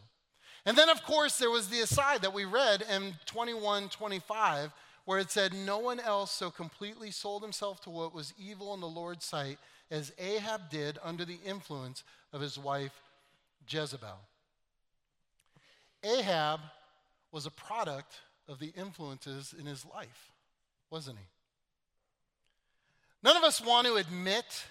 And 0.65 0.77
then, 0.77 0.89
of 0.89 1.03
course, 1.03 1.39
there 1.39 1.51
was 1.51 1.69
the 1.69 1.81
aside 1.81 2.23
that 2.23 2.35
we 2.35 2.45
read 2.45 2.85
in 2.91 3.15
21 3.27 3.89
25, 3.89 4.73
where 5.05 5.19
it 5.19 5.31
said, 5.31 5.53
No 5.53 5.79
one 5.79 5.99
else 6.01 6.31
so 6.31 6.51
completely 6.51 7.11
sold 7.11 7.43
himself 7.43 7.81
to 7.83 7.91
what 7.91 8.15
was 8.15 8.33
evil 8.39 8.75
in 8.75 8.81
the 8.81 8.87
Lord's 8.87 9.25
sight 9.25 9.59
as 9.91 10.13
Ahab 10.19 10.71
did 10.71 10.99
under 11.03 11.25
the 11.25 11.39
influence 11.45 12.05
of 12.33 12.41
his 12.41 12.59
wife 12.59 12.93
Jezebel. 13.69 14.19
Ahab 16.05 16.61
was 17.31 17.47
a 17.47 17.51
product 17.51 18.15
of 18.49 18.59
the 18.59 18.73
influences 18.77 19.55
in 19.59 19.67
his 19.67 19.85
life, 19.87 20.33
wasn't 20.91 21.19
he? 21.19 21.25
None 23.23 23.37
of 23.37 23.45
us 23.45 23.65
want 23.65 23.87
to 23.87 23.97
admit 23.97 24.65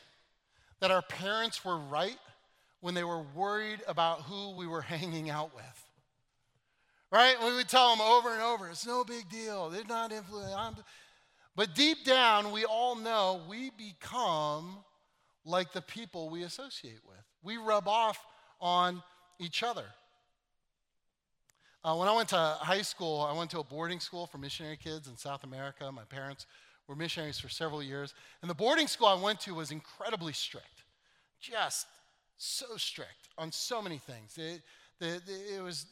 that 0.79 0.91
our 0.91 1.01
parents 1.01 1.63
were 1.63 1.77
right 1.77 2.17
when 2.81 2.93
they 2.93 3.03
were 3.03 3.21
worried 3.21 3.81
about 3.87 4.23
who 4.23 4.55
we 4.55 4.67
were 4.67 4.81
hanging 4.93 5.29
out 5.29 5.55
with. 5.55 5.63
Right? 7.11 7.35
We 7.43 7.55
would 7.55 7.69
tell 7.69 7.89
them 7.91 8.01
over 8.01 8.33
and 8.33 8.41
over, 8.41 8.69
it's 8.69 8.85
no 8.85 9.03
big 9.03 9.29
deal. 9.29 9.69
They're 9.69 9.83
not 9.87 10.11
influenced. 10.11 10.81
But 11.55 11.75
deep 11.75 12.05
down, 12.05 12.51
we 12.51 12.63
all 12.63 12.95
know 12.95 13.41
we 13.49 13.71
become 13.71 14.77
like 15.43 15.73
the 15.73 15.81
people 15.81 16.29
we 16.29 16.43
associate 16.43 17.01
with. 17.05 17.17
We 17.43 17.57
rub 17.57 17.87
off 17.87 18.17
on 18.61 19.03
each 19.39 19.61
other. 19.63 19.85
Uh, 21.83 21.95
when 21.95 22.07
I 22.07 22.15
went 22.15 22.29
to 22.29 22.37
high 22.37 22.83
school, 22.83 23.21
I 23.21 23.35
went 23.35 23.49
to 23.51 23.59
a 23.59 23.63
boarding 23.63 23.99
school 23.99 24.27
for 24.27 24.37
missionary 24.37 24.77
kids 24.77 25.07
in 25.07 25.17
South 25.17 25.43
America. 25.43 25.91
My 25.91 26.03
parents 26.03 26.45
were 26.87 26.95
missionaries 26.95 27.39
for 27.39 27.49
several 27.49 27.81
years. 27.81 28.13
And 28.41 28.49
the 28.49 28.55
boarding 28.55 28.87
school 28.87 29.07
I 29.07 29.15
went 29.15 29.39
to 29.41 29.55
was 29.55 29.71
incredibly 29.71 30.33
strict, 30.33 30.83
just 31.39 31.87
so 32.41 32.65
strict 32.77 33.30
on 33.38 33.51
so 33.51 33.82
many 33.82 33.97
things. 33.97 34.38
It, 34.38 34.62
it, 34.99 35.21
it 35.58 35.63
was 35.63 35.86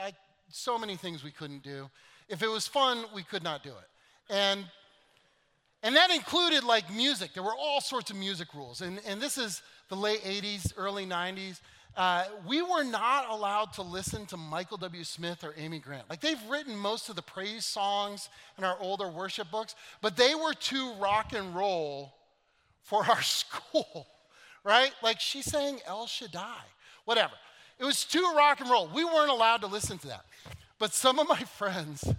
I, 0.00 0.12
so 0.50 0.78
many 0.78 0.96
things 0.96 1.22
we 1.22 1.30
couldn't 1.30 1.62
do. 1.62 1.90
If 2.28 2.42
it 2.42 2.48
was 2.48 2.66
fun, 2.66 3.04
we 3.14 3.22
could 3.22 3.42
not 3.42 3.62
do 3.62 3.70
it. 3.70 4.32
And 4.32 4.64
and 5.84 5.96
that 5.96 6.10
included 6.10 6.64
like 6.64 6.90
music. 6.92 7.34
There 7.34 7.42
were 7.42 7.54
all 7.54 7.80
sorts 7.82 8.10
of 8.10 8.16
music 8.16 8.54
rules. 8.54 8.80
And, 8.80 8.98
and 9.06 9.20
this 9.20 9.36
is 9.36 9.60
the 9.90 9.96
late 9.96 10.22
80s, 10.22 10.72
early 10.78 11.04
90s. 11.04 11.60
Uh, 11.94 12.24
we 12.48 12.62
were 12.62 12.82
not 12.82 13.28
allowed 13.28 13.74
to 13.74 13.82
listen 13.82 14.24
to 14.26 14.38
Michael 14.38 14.78
W. 14.78 15.04
Smith 15.04 15.44
or 15.44 15.54
Amy 15.58 15.78
Grant. 15.78 16.08
Like 16.08 16.22
they've 16.22 16.42
written 16.48 16.74
most 16.74 17.10
of 17.10 17.16
the 17.16 17.22
praise 17.22 17.66
songs 17.66 18.30
in 18.56 18.64
our 18.64 18.78
older 18.80 19.08
worship 19.08 19.50
books, 19.50 19.74
but 20.00 20.16
they 20.16 20.34
were 20.34 20.54
too 20.54 20.94
rock 20.94 21.34
and 21.34 21.54
roll 21.54 22.14
for 22.82 23.04
our 23.04 23.22
school, 23.22 24.06
right? 24.64 24.92
Like 25.02 25.20
she 25.20 25.42
sang 25.42 25.78
El 25.86 26.06
Shaddai, 26.06 26.62
whatever. 27.04 27.34
It 27.78 27.84
was 27.84 28.04
too 28.04 28.32
rock 28.36 28.60
and 28.60 28.70
roll. 28.70 28.88
We 28.92 29.04
weren't 29.04 29.30
allowed 29.30 29.60
to 29.62 29.66
listen 29.66 29.98
to 29.98 30.06
that. 30.08 30.24
But 30.78 30.92
some 30.92 31.18
of 31.18 31.28
my 31.28 31.38
friends 31.58 32.12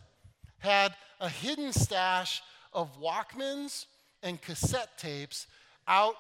had 0.59 0.93
a 1.19 1.29
hidden 1.29 1.73
stash 1.73 2.41
of 2.73 2.99
Walkmans 3.01 3.85
and 4.23 4.41
cassette 4.41 4.97
tapes 4.97 5.47
out 5.87 6.15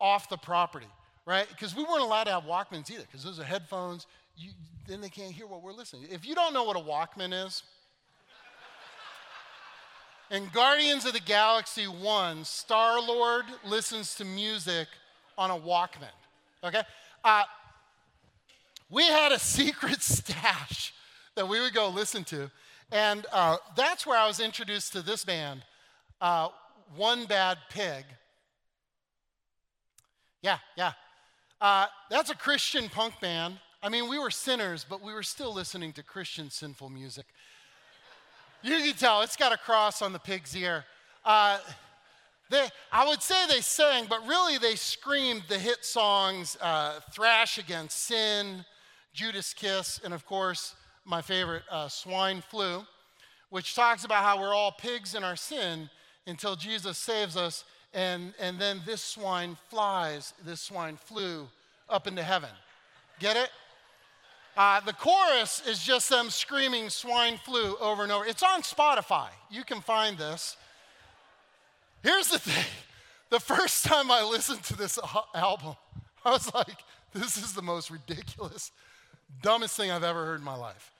off 0.00 0.28
the 0.28 0.36
property 0.36 0.86
right? 1.26 1.46
Because 1.48 1.76
we 1.76 1.84
weren't 1.84 2.02
allowed 2.02 2.24
to 2.24 2.30
have 2.30 2.44
Walkmans 2.44 2.90
either, 2.90 3.02
because 3.02 3.24
those 3.24 3.38
are 3.38 3.44
headphones. 3.44 4.06
You, 4.36 4.52
then 4.86 5.00
they 5.00 5.08
can't 5.08 5.32
hear 5.32 5.46
what 5.46 5.62
we're 5.62 5.72
listening. 5.72 6.04
If 6.10 6.26
you 6.26 6.34
don't 6.34 6.54
know 6.54 6.64
what 6.64 6.76
a 6.76 6.80
Walkman 6.80 7.46
is, 7.46 7.64
in 10.30 10.48
Guardians 10.52 11.04
of 11.04 11.12
the 11.12 11.20
Galaxy 11.20 11.86
1, 11.86 12.44
Star 12.44 13.00
Lord 13.00 13.44
listens 13.64 14.14
to 14.16 14.24
music 14.24 14.88
on 15.38 15.50
a 15.50 15.58
Walkman. 15.58 16.08
Okay? 16.64 16.82
Uh, 17.24 17.44
we 18.90 19.04
had 19.04 19.32
a 19.32 19.38
secret 19.56 20.02
stash 20.02 20.92
that 21.34 21.48
we 21.48 21.60
would 21.60 21.74
go 21.74 21.88
listen 21.88 22.24
to. 22.24 22.50
And 22.92 23.26
uh, 23.32 23.56
that's 23.76 24.06
where 24.06 24.18
I 24.18 24.26
was 24.26 24.40
introduced 24.40 24.92
to 24.92 25.02
this 25.02 25.24
band, 25.24 25.62
uh, 26.20 26.48
One 26.94 27.26
Bad 27.26 27.58
Pig. 27.68 28.04
Yeah, 30.40 30.58
yeah. 30.76 30.92
Uh, 31.60 31.86
that's 32.10 32.30
a 32.30 32.34
Christian 32.36 32.88
punk 32.88 33.20
band. 33.20 33.58
I 33.82 33.88
mean, 33.88 34.08
we 34.08 34.18
were 34.18 34.30
sinners, 34.30 34.86
but 34.88 35.02
we 35.02 35.12
were 35.12 35.22
still 35.22 35.52
listening 35.52 35.92
to 35.94 36.02
Christian 36.02 36.50
sinful 36.50 36.90
music. 36.90 37.26
You 38.62 38.78
can 38.78 38.94
tell 38.94 39.22
it's 39.22 39.36
got 39.36 39.52
a 39.52 39.56
cross 39.56 40.02
on 40.02 40.12
the 40.12 40.18
pig's 40.18 40.56
ear. 40.56 40.84
They, 42.48 42.68
I 42.92 43.08
would 43.08 43.22
say 43.22 43.46
they 43.48 43.60
sang, 43.60 44.06
but 44.08 44.24
really 44.26 44.58
they 44.58 44.76
screamed 44.76 45.42
the 45.48 45.58
hit 45.58 45.84
songs 45.84 46.56
uh, 46.60 47.00
Thrash 47.12 47.58
Against 47.58 48.04
Sin, 48.04 48.64
Judas 49.12 49.52
Kiss, 49.52 50.00
and 50.04 50.14
of 50.14 50.24
course, 50.24 50.74
my 51.04 51.22
favorite, 51.22 51.62
uh, 51.70 51.88
Swine 51.88 52.40
Flew, 52.40 52.84
which 53.50 53.74
talks 53.74 54.04
about 54.04 54.22
how 54.22 54.40
we're 54.40 54.54
all 54.54 54.72
pigs 54.72 55.14
in 55.14 55.24
our 55.24 55.36
sin 55.36 55.90
until 56.26 56.56
Jesus 56.56 56.98
saves 56.98 57.36
us 57.36 57.64
and, 57.96 58.34
and 58.38 58.58
then 58.58 58.82
this 58.84 59.00
swine 59.00 59.56
flies, 59.70 60.34
this 60.44 60.60
swine 60.60 60.96
flew 60.96 61.48
up 61.88 62.06
into 62.06 62.22
heaven. 62.22 62.50
Get 63.18 63.36
it? 63.36 63.50
Uh, 64.56 64.80
the 64.80 64.92
chorus 64.92 65.62
is 65.66 65.82
just 65.82 66.10
them 66.10 66.28
screaming 66.30 66.90
swine 66.90 67.38
flu 67.38 67.76
over 67.78 68.02
and 68.02 68.12
over. 68.12 68.26
It's 68.26 68.42
on 68.42 68.62
Spotify. 68.62 69.28
You 69.50 69.64
can 69.64 69.80
find 69.80 70.18
this. 70.18 70.56
Here's 72.02 72.28
the 72.28 72.38
thing 72.38 72.64
the 73.30 73.40
first 73.40 73.84
time 73.84 74.10
I 74.10 74.22
listened 74.22 74.62
to 74.64 74.76
this 74.76 74.98
album, 75.34 75.74
I 76.24 76.30
was 76.30 76.52
like, 76.54 76.78
this 77.12 77.36
is 77.36 77.54
the 77.54 77.62
most 77.62 77.90
ridiculous, 77.90 78.70
dumbest 79.42 79.76
thing 79.76 79.90
I've 79.90 80.04
ever 80.04 80.24
heard 80.24 80.38
in 80.38 80.44
my 80.44 80.56
life. 80.56 80.92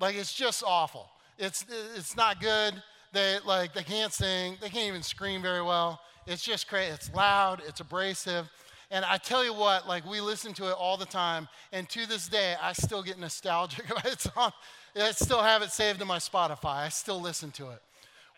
Like, 0.00 0.16
it's 0.16 0.32
just 0.32 0.62
awful. 0.66 1.08
It's, 1.38 1.64
it's 1.96 2.16
not 2.16 2.40
good. 2.40 2.74
They, 3.12 3.38
like, 3.46 3.74
they 3.74 3.82
can't 3.82 4.12
sing, 4.12 4.56
they 4.60 4.68
can't 4.68 4.88
even 4.88 5.02
scream 5.02 5.42
very 5.42 5.62
well. 5.62 6.00
It's 6.26 6.42
just 6.42 6.68
crazy. 6.68 6.92
It's 6.92 7.12
loud, 7.14 7.62
it's 7.66 7.80
abrasive. 7.80 8.50
And 8.90 9.04
I 9.04 9.18
tell 9.18 9.44
you 9.44 9.52
what, 9.52 9.88
like 9.88 10.08
we 10.08 10.20
listen 10.20 10.52
to 10.54 10.68
it 10.68 10.76
all 10.78 10.96
the 10.96 11.06
time, 11.06 11.48
and 11.72 11.88
to 11.90 12.06
this 12.06 12.28
day, 12.28 12.54
I 12.60 12.72
still 12.72 13.02
get 13.02 13.18
nostalgic. 13.18 13.86
it's 14.04 14.28
on, 14.36 14.52
I 14.96 15.10
still 15.12 15.42
have 15.42 15.62
it 15.62 15.70
saved 15.70 16.00
in 16.00 16.06
my 16.06 16.18
Spotify. 16.18 16.76
I 16.76 16.88
still 16.90 17.20
listen 17.20 17.50
to 17.52 17.70
it. 17.70 17.82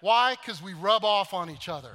Why? 0.07 0.37
Because 0.41 0.63
we 0.63 0.73
rub 0.73 1.05
off 1.05 1.35
on 1.35 1.51
each 1.51 1.69
other, 1.69 1.91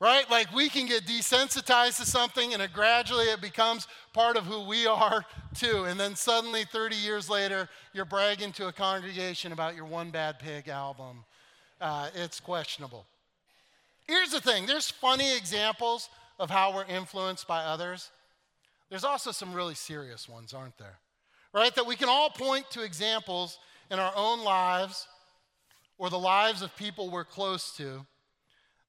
right? 0.00 0.28
Like 0.32 0.52
we 0.52 0.68
can 0.68 0.86
get 0.86 1.04
desensitized 1.04 1.98
to 1.98 2.04
something 2.04 2.52
and 2.52 2.60
it 2.60 2.72
gradually 2.72 3.26
it 3.26 3.40
becomes 3.40 3.86
part 4.12 4.36
of 4.36 4.46
who 4.46 4.64
we 4.64 4.88
are 4.88 5.24
too. 5.54 5.84
And 5.84 6.00
then 6.00 6.16
suddenly 6.16 6.64
30 6.64 6.96
years 6.96 7.30
later, 7.30 7.68
you're 7.92 8.04
bragging 8.04 8.50
to 8.54 8.66
a 8.66 8.72
congregation 8.72 9.52
about 9.52 9.76
your 9.76 9.84
One 9.84 10.10
Bad 10.10 10.40
Pig 10.40 10.66
album. 10.66 11.24
Uh, 11.80 12.08
it's 12.16 12.40
questionable. 12.40 13.06
Here's 14.08 14.32
the 14.32 14.40
thing 14.40 14.66
there's 14.66 14.90
funny 14.90 15.36
examples 15.36 16.08
of 16.40 16.50
how 16.50 16.74
we're 16.74 16.84
influenced 16.86 17.46
by 17.46 17.62
others. 17.62 18.10
There's 18.90 19.04
also 19.04 19.30
some 19.30 19.54
really 19.54 19.76
serious 19.76 20.28
ones, 20.28 20.52
aren't 20.52 20.78
there? 20.78 20.98
Right? 21.52 21.72
That 21.76 21.86
we 21.86 21.94
can 21.94 22.08
all 22.08 22.30
point 22.30 22.72
to 22.72 22.82
examples 22.82 23.60
in 23.88 24.00
our 24.00 24.12
own 24.16 24.42
lives 24.42 25.06
or 25.98 26.10
the 26.10 26.18
lives 26.18 26.62
of 26.62 26.74
people 26.76 27.10
we're 27.10 27.24
close 27.24 27.76
to 27.76 28.04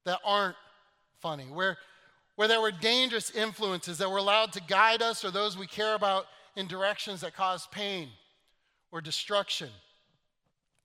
that 0.05 0.19
aren't 0.23 0.55
funny, 1.21 1.45
where, 1.45 1.77
where 2.35 2.47
there 2.47 2.61
were 2.61 2.71
dangerous 2.71 3.31
influences 3.31 3.97
that 3.97 4.09
were 4.09 4.17
allowed 4.17 4.53
to 4.53 4.61
guide 4.61 5.01
us 5.01 5.25
or 5.25 5.31
those 5.31 5.57
we 5.57 5.67
care 5.67 5.95
about 5.95 6.25
in 6.55 6.67
directions 6.67 7.21
that 7.21 7.35
cause 7.35 7.67
pain 7.71 8.09
or 8.91 9.01
destruction. 9.01 9.69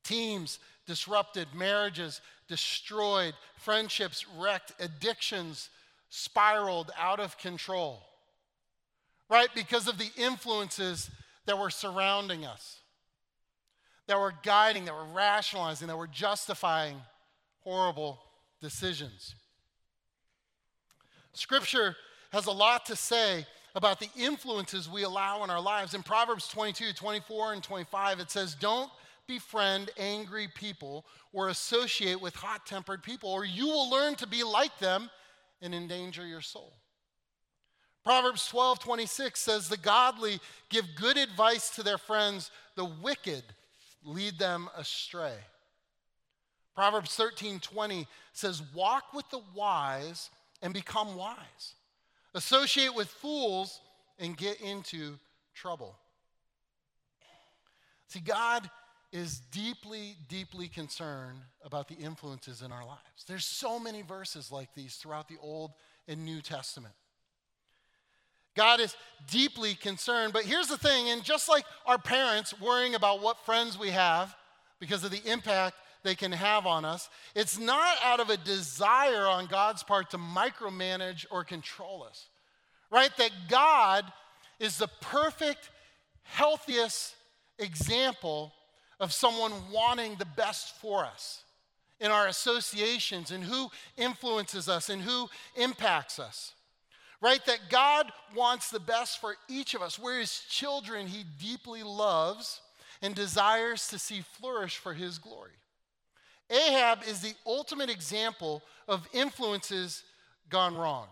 Teams 0.02 0.58
disrupted, 0.86 1.46
marriages 1.54 2.20
destroyed, 2.48 3.34
friendships 3.56 4.26
wrecked, 4.36 4.72
addictions 4.80 5.70
spiraled 6.08 6.90
out 6.98 7.20
of 7.20 7.38
control. 7.38 8.02
Right? 9.28 9.48
Because 9.54 9.86
of 9.86 9.98
the 9.98 10.10
influences 10.16 11.08
that 11.46 11.56
were 11.56 11.70
surrounding 11.70 12.44
us, 12.44 12.79
that 14.10 14.18
were 14.18 14.34
guiding, 14.42 14.86
that 14.86 14.94
were 14.94 15.14
rationalizing, 15.14 15.86
that 15.86 15.96
were 15.96 16.08
justifying 16.08 16.96
horrible 17.60 18.18
decisions. 18.60 19.36
Scripture 21.32 21.94
has 22.32 22.46
a 22.46 22.50
lot 22.50 22.86
to 22.86 22.96
say 22.96 23.46
about 23.76 24.00
the 24.00 24.08
influences 24.18 24.90
we 24.90 25.04
allow 25.04 25.44
in 25.44 25.50
our 25.50 25.60
lives. 25.60 25.94
In 25.94 26.02
Proverbs 26.02 26.48
22, 26.48 26.92
24, 26.92 27.52
and 27.52 27.62
25, 27.62 28.18
it 28.18 28.32
says, 28.32 28.56
Don't 28.56 28.90
befriend 29.28 29.90
angry 29.96 30.48
people 30.56 31.06
or 31.32 31.48
associate 31.48 32.20
with 32.20 32.34
hot 32.34 32.66
tempered 32.66 33.04
people, 33.04 33.30
or 33.30 33.44
you 33.44 33.68
will 33.68 33.88
learn 33.88 34.16
to 34.16 34.26
be 34.26 34.42
like 34.42 34.76
them 34.80 35.08
and 35.62 35.72
endanger 35.72 36.26
your 36.26 36.40
soul. 36.40 36.72
Proverbs 38.02 38.48
12, 38.48 38.80
26 38.80 39.38
says, 39.38 39.68
The 39.68 39.76
godly 39.76 40.40
give 40.68 40.96
good 40.96 41.16
advice 41.16 41.70
to 41.76 41.84
their 41.84 41.96
friends, 41.96 42.50
the 42.74 42.86
wicked 42.86 43.44
lead 44.04 44.38
them 44.38 44.68
astray. 44.76 45.34
Proverbs 46.74 47.14
13, 47.14 47.60
20 47.60 48.06
says, 48.32 48.62
Walk 48.74 49.12
with 49.12 49.28
the 49.30 49.40
wise 49.54 50.30
and 50.62 50.72
become 50.72 51.16
wise. 51.16 51.74
Associate 52.34 52.94
with 52.94 53.08
fools 53.08 53.80
and 54.18 54.36
get 54.36 54.60
into 54.60 55.18
trouble. 55.54 55.96
See, 58.08 58.20
God 58.20 58.70
is 59.12 59.40
deeply, 59.50 60.16
deeply 60.28 60.68
concerned 60.68 61.40
about 61.64 61.88
the 61.88 61.94
influences 61.96 62.62
in 62.62 62.70
our 62.70 62.84
lives. 62.84 63.24
There's 63.26 63.44
so 63.44 63.78
many 63.78 64.02
verses 64.02 64.52
like 64.52 64.72
these 64.74 64.94
throughout 64.96 65.28
the 65.28 65.38
Old 65.42 65.72
and 66.06 66.24
New 66.24 66.40
Testament. 66.40 66.94
God 68.60 68.78
is 68.78 68.94
deeply 69.30 69.74
concerned, 69.74 70.34
but 70.34 70.44
here's 70.44 70.66
the 70.66 70.76
thing, 70.76 71.08
and 71.08 71.24
just 71.24 71.48
like 71.48 71.64
our 71.86 71.96
parents 71.96 72.52
worrying 72.60 72.94
about 72.94 73.22
what 73.22 73.42
friends 73.46 73.78
we 73.78 73.88
have 73.88 74.36
because 74.78 75.02
of 75.02 75.10
the 75.10 75.22
impact 75.24 75.76
they 76.02 76.14
can 76.14 76.30
have 76.30 76.66
on 76.66 76.84
us. 76.84 77.08
It's 77.34 77.58
not 77.58 77.96
out 78.04 78.20
of 78.20 78.28
a 78.28 78.36
desire 78.36 79.26
on 79.26 79.46
God's 79.46 79.82
part 79.82 80.10
to 80.10 80.18
micromanage 80.18 81.24
or 81.30 81.42
control 81.42 82.02
us, 82.02 82.26
right? 82.90 83.10
That 83.16 83.30
God 83.48 84.04
is 84.58 84.76
the 84.76 84.90
perfect, 85.00 85.70
healthiest 86.24 87.14
example 87.58 88.52
of 88.98 89.10
someone 89.14 89.52
wanting 89.72 90.16
the 90.16 90.28
best 90.36 90.76
for 90.82 91.06
us 91.06 91.44
in 91.98 92.10
our 92.10 92.26
associations 92.26 93.30
and 93.30 93.42
who 93.42 93.70
influences 93.96 94.68
us 94.68 94.90
and 94.90 95.00
who 95.00 95.30
impacts 95.56 96.18
us. 96.18 96.52
Right? 97.20 97.44
That 97.46 97.68
God 97.68 98.10
wants 98.34 98.70
the 98.70 98.80
best 98.80 99.20
for 99.20 99.36
each 99.48 99.74
of 99.74 99.82
us. 99.82 99.98
We're 99.98 100.20
his 100.20 100.40
children, 100.48 101.06
he 101.06 101.24
deeply 101.38 101.82
loves 101.82 102.60
and 103.02 103.14
desires 103.14 103.88
to 103.88 103.98
see 103.98 104.22
flourish 104.22 104.76
for 104.76 104.94
his 104.94 105.18
glory. 105.18 105.52
Ahab 106.50 107.00
is 107.06 107.20
the 107.20 107.34
ultimate 107.46 107.90
example 107.90 108.62
of 108.88 109.06
influences 109.12 110.02
gone 110.48 110.76
wrong. 110.76 111.06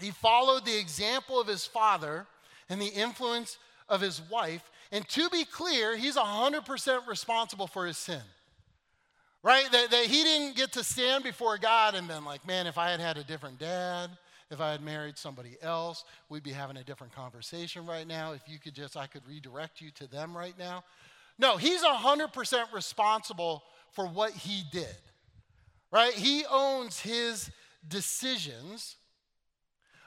He 0.00 0.10
followed 0.10 0.64
the 0.64 0.78
example 0.78 1.40
of 1.40 1.46
his 1.46 1.66
father 1.66 2.26
and 2.68 2.80
the 2.80 2.86
influence 2.86 3.56
of 3.88 4.00
his 4.00 4.20
wife. 4.30 4.62
And 4.92 5.08
to 5.08 5.28
be 5.30 5.44
clear, 5.44 5.96
he's 5.96 6.16
100% 6.16 7.06
responsible 7.06 7.66
for 7.66 7.86
his 7.86 7.96
sin. 7.96 8.20
Right? 9.42 9.70
That, 9.72 9.90
that 9.90 10.06
he 10.06 10.22
didn't 10.22 10.56
get 10.56 10.72
to 10.72 10.84
stand 10.84 11.24
before 11.24 11.58
God 11.58 11.94
and 11.94 12.06
been 12.06 12.24
like, 12.24 12.46
man, 12.46 12.66
if 12.66 12.76
I 12.76 12.90
had 12.90 13.00
had 13.00 13.16
a 13.16 13.24
different 13.24 13.58
dad, 13.58 14.10
if 14.50 14.60
I 14.60 14.70
had 14.70 14.82
married 14.82 15.18
somebody 15.18 15.56
else, 15.60 16.04
we'd 16.28 16.42
be 16.42 16.52
having 16.52 16.76
a 16.78 16.84
different 16.84 17.14
conversation 17.14 17.86
right 17.86 18.06
now. 18.06 18.32
If 18.32 18.42
you 18.46 18.58
could 18.58 18.74
just, 18.74 18.96
I 18.96 19.06
could 19.06 19.22
redirect 19.28 19.80
you 19.80 19.90
to 19.92 20.06
them 20.06 20.36
right 20.36 20.58
now. 20.58 20.84
No, 21.38 21.56
he's 21.56 21.82
100% 21.82 22.72
responsible 22.72 23.62
for 23.92 24.06
what 24.06 24.32
he 24.32 24.64
did, 24.72 24.96
right? 25.92 26.12
He 26.12 26.44
owns 26.50 27.00
his 27.00 27.50
decisions, 27.86 28.96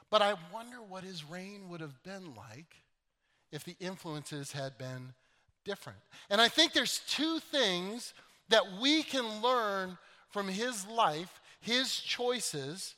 but 0.09 0.21
I 0.21 0.35
wonder 0.53 0.77
what 0.87 1.03
his 1.03 1.23
reign 1.23 1.69
would 1.69 1.81
have 1.81 2.03
been 2.03 2.33
like 2.35 2.75
if 3.51 3.63
the 3.63 3.75
influences 3.79 4.51
had 4.51 4.77
been 4.77 5.13
different. 5.63 5.99
And 6.29 6.41
I 6.41 6.47
think 6.47 6.73
there's 6.73 7.01
two 7.07 7.39
things 7.39 8.13
that 8.49 8.63
we 8.81 9.03
can 9.03 9.41
learn 9.41 9.97
from 10.29 10.47
his 10.47 10.85
life, 10.87 11.39
his 11.61 11.95
choices 11.95 12.95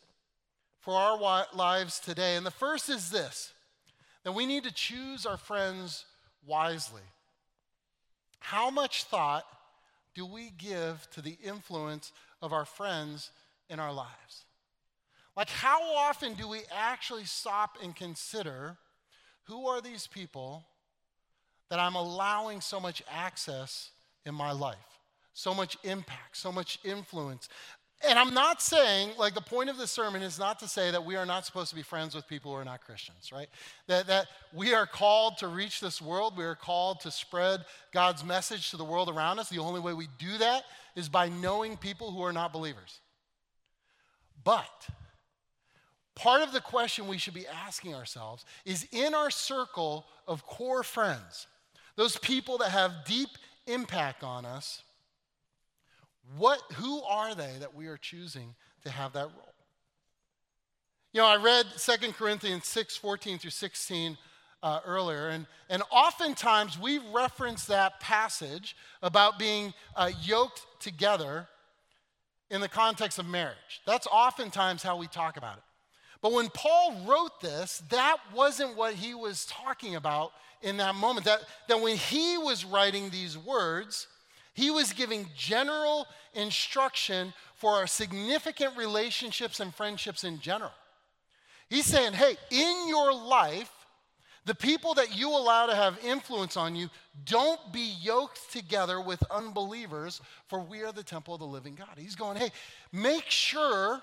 for 0.83 0.93
our 0.93 1.47
lives 1.53 1.99
today. 1.99 2.35
And 2.35 2.45
the 2.45 2.51
first 2.51 2.89
is 2.89 3.09
this 3.09 3.53
that 4.23 4.33
we 4.33 4.45
need 4.45 4.63
to 4.63 4.73
choose 4.73 5.25
our 5.25 5.37
friends 5.37 6.05
wisely. 6.45 7.01
How 8.39 8.69
much 8.69 9.05
thought 9.05 9.45
do 10.13 10.25
we 10.25 10.51
give 10.57 11.07
to 11.11 11.21
the 11.21 11.37
influence 11.43 12.11
of 12.41 12.53
our 12.53 12.65
friends 12.65 13.31
in 13.69 13.79
our 13.79 13.91
lives? 13.91 14.45
Like, 15.35 15.49
how 15.49 15.81
often 15.95 16.35
do 16.35 16.47
we 16.47 16.61
actually 16.71 17.25
stop 17.25 17.77
and 17.81 17.95
consider 17.95 18.77
who 19.45 19.67
are 19.67 19.81
these 19.81 20.07
people 20.07 20.63
that 21.69 21.79
I'm 21.79 21.95
allowing 21.95 22.61
so 22.61 22.79
much 22.79 23.01
access 23.11 23.89
in 24.25 24.35
my 24.35 24.51
life, 24.51 24.77
so 25.33 25.53
much 25.53 25.77
impact, 25.83 26.37
so 26.37 26.51
much 26.51 26.79
influence? 26.83 27.49
And 28.05 28.19
I'm 28.19 28.33
not 28.33 28.61
saying, 28.61 29.11
like, 29.17 29.33
the 29.33 29.41
point 29.41 29.69
of 29.69 29.77
this 29.77 29.89
sermon 29.89 30.23
is 30.23 30.37
not 30.37 30.59
to 30.59 30.67
say 30.67 30.91
that 30.91 31.05
we 31.05 31.15
are 31.15 31.25
not 31.25 31.45
supposed 31.45 31.69
to 31.69 31.75
be 31.75 31.83
friends 31.83 32.13
with 32.13 32.27
people 32.27 32.51
who 32.51 32.57
are 32.57 32.65
not 32.65 32.83
Christians, 32.83 33.31
right? 33.31 33.47
That, 33.87 34.07
that 34.07 34.27
we 34.53 34.73
are 34.73 34.85
called 34.85 35.37
to 35.37 35.47
reach 35.47 35.79
this 35.79 36.01
world. 36.01 36.35
We 36.37 36.43
are 36.43 36.55
called 36.55 36.99
to 37.01 37.11
spread 37.11 37.61
God's 37.93 38.23
message 38.23 38.71
to 38.71 38.77
the 38.77 38.83
world 38.83 39.09
around 39.09 39.39
us. 39.39 39.49
The 39.49 39.59
only 39.59 39.79
way 39.79 39.93
we 39.93 40.09
do 40.17 40.37
that 40.37 40.63
is 40.95 41.07
by 41.07 41.29
knowing 41.29 41.77
people 41.77 42.11
who 42.11 42.23
are 42.23 42.33
not 42.33 42.51
believers. 42.51 42.99
But 44.43 44.87
part 46.15 46.41
of 46.41 46.51
the 46.51 46.61
question 46.61 47.07
we 47.07 47.17
should 47.17 47.33
be 47.33 47.47
asking 47.47 47.95
ourselves 47.95 48.43
is 48.65 48.85
in 48.91 49.13
our 49.13 49.31
circle 49.31 50.05
of 50.27 50.45
core 50.45 50.83
friends, 50.83 51.47
those 51.95 52.17
people 52.17 52.57
that 52.57 52.71
have 52.71 53.05
deep 53.05 53.29
impact 53.65 54.23
on 54.23 54.45
us, 54.45 54.83
what, 56.37 56.61
who 56.75 57.01
are 57.03 57.35
they 57.35 57.53
that 57.59 57.75
we 57.75 57.87
are 57.87 57.97
choosing 57.97 58.55
to 58.83 58.89
have 58.89 59.13
that 59.13 59.25
role? 59.25 59.53
You 61.11 61.21
know, 61.21 61.27
I 61.27 61.37
read 61.37 61.65
2 61.77 62.11
Corinthians 62.13 62.65
6 62.67 62.97
14 62.97 63.37
through 63.37 63.51
16 63.51 64.17
uh, 64.63 64.79
earlier, 64.85 65.29
and, 65.29 65.45
and 65.69 65.83
oftentimes 65.91 66.79
we 66.79 66.99
reference 67.13 67.65
that 67.65 67.99
passage 67.99 68.75
about 69.01 69.37
being 69.37 69.73
uh, 69.95 70.09
yoked 70.21 70.65
together 70.79 71.47
in 72.49 72.61
the 72.61 72.69
context 72.69 73.19
of 73.19 73.27
marriage. 73.27 73.81
That's 73.85 74.07
oftentimes 74.07 74.81
how 74.81 74.97
we 74.97 75.07
talk 75.07 75.37
about 75.37 75.57
it. 75.57 75.63
But 76.21 76.31
when 76.31 76.49
Paul 76.49 77.03
wrote 77.05 77.41
this, 77.41 77.83
that 77.89 78.17
wasn't 78.33 78.77
what 78.77 78.93
he 78.93 79.13
was 79.13 79.45
talking 79.45 79.95
about 79.95 80.31
in 80.61 80.77
that 80.77 80.95
moment. 80.95 81.25
That, 81.25 81.41
that 81.67 81.81
when 81.81 81.97
he 81.97 82.37
was 82.37 82.63
writing 82.63 83.09
these 83.09 83.37
words, 83.37 84.07
he 84.53 84.71
was 84.71 84.93
giving 84.93 85.27
general 85.35 86.07
instruction 86.33 87.33
for 87.55 87.71
our 87.71 87.87
significant 87.87 88.77
relationships 88.77 89.59
and 89.59 89.73
friendships 89.73 90.23
in 90.23 90.39
general. 90.39 90.71
He's 91.69 91.85
saying, 91.85 92.13
hey, 92.13 92.35
in 92.51 92.87
your 92.87 93.13
life, 93.13 93.71
the 94.45 94.53
people 94.55 94.93
that 94.95 95.17
you 95.17 95.29
allow 95.29 95.65
to 95.65 95.75
have 95.75 95.97
influence 96.03 96.57
on 96.57 96.75
you, 96.75 96.89
don't 97.25 97.59
be 97.71 97.95
yoked 98.01 98.51
together 98.51 98.99
with 98.99 99.23
unbelievers, 99.31 100.21
for 100.47 100.59
we 100.59 100.83
are 100.83 100.91
the 100.91 101.03
temple 101.03 101.33
of 101.33 101.39
the 101.39 101.47
living 101.47 101.75
God. 101.75 101.97
He's 101.97 102.15
going, 102.15 102.37
hey, 102.37 102.51
make 102.91 103.29
sure 103.29 104.01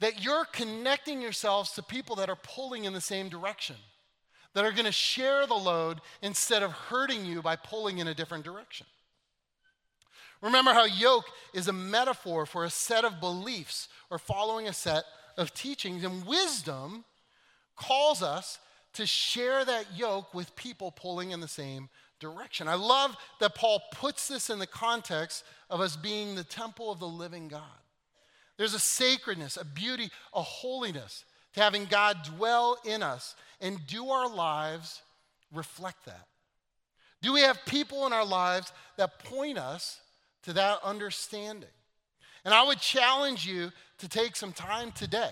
that 0.00 0.24
you're 0.24 0.46
connecting 0.46 1.20
yourselves 1.20 1.72
to 1.72 1.82
people 1.82 2.16
that 2.16 2.30
are 2.30 2.38
pulling 2.42 2.84
in 2.84 2.94
the 2.94 3.00
same 3.00 3.28
direction, 3.28 3.76
that 4.54 4.64
are 4.64 4.72
going 4.72 4.86
to 4.86 4.92
share 4.92 5.46
the 5.46 5.54
load 5.54 6.00
instead 6.22 6.62
of 6.62 6.72
hurting 6.72 7.26
you 7.26 7.42
by 7.42 7.56
pulling 7.56 7.98
in 7.98 8.08
a 8.08 8.14
different 8.14 8.44
direction. 8.44 8.86
Remember 10.42 10.72
how 10.72 10.84
yoke 10.84 11.26
is 11.52 11.68
a 11.68 11.72
metaphor 11.72 12.46
for 12.46 12.64
a 12.64 12.70
set 12.70 13.04
of 13.04 13.20
beliefs 13.20 13.88
or 14.10 14.18
following 14.18 14.68
a 14.68 14.72
set 14.72 15.04
of 15.36 15.54
teachings, 15.54 16.04
and 16.04 16.26
wisdom 16.26 17.04
calls 17.76 18.22
us 18.22 18.58
to 18.94 19.06
share 19.06 19.64
that 19.64 19.96
yoke 19.96 20.34
with 20.34 20.56
people 20.56 20.90
pulling 20.90 21.30
in 21.30 21.40
the 21.40 21.48
same 21.48 21.88
direction. 22.18 22.68
I 22.68 22.74
love 22.74 23.16
that 23.40 23.54
Paul 23.54 23.80
puts 23.92 24.28
this 24.28 24.50
in 24.50 24.58
the 24.58 24.66
context 24.66 25.44
of 25.68 25.80
us 25.80 25.96
being 25.96 26.34
the 26.34 26.44
temple 26.44 26.90
of 26.90 26.98
the 26.98 27.08
living 27.08 27.48
God. 27.48 27.62
There's 28.56 28.74
a 28.74 28.78
sacredness, 28.78 29.56
a 29.56 29.64
beauty, 29.64 30.10
a 30.34 30.42
holiness 30.42 31.24
to 31.54 31.60
having 31.60 31.86
God 31.86 32.18
dwell 32.36 32.78
in 32.84 33.02
us 33.02 33.34
and 33.60 33.86
do 33.86 34.10
our 34.10 34.28
lives 34.28 35.02
reflect 35.52 36.04
that? 36.06 36.26
Do 37.22 37.32
we 37.32 37.40
have 37.40 37.64
people 37.66 38.06
in 38.06 38.12
our 38.12 38.24
lives 38.24 38.72
that 38.96 39.18
point 39.24 39.58
us 39.58 40.00
to 40.44 40.52
that 40.54 40.78
understanding? 40.82 41.68
And 42.44 42.54
I 42.54 42.62
would 42.62 42.80
challenge 42.80 43.46
you 43.46 43.70
to 43.98 44.08
take 44.08 44.36
some 44.36 44.52
time 44.52 44.92
today, 44.92 45.30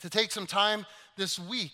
to 0.00 0.10
take 0.10 0.32
some 0.32 0.46
time 0.46 0.84
this 1.16 1.38
week 1.38 1.72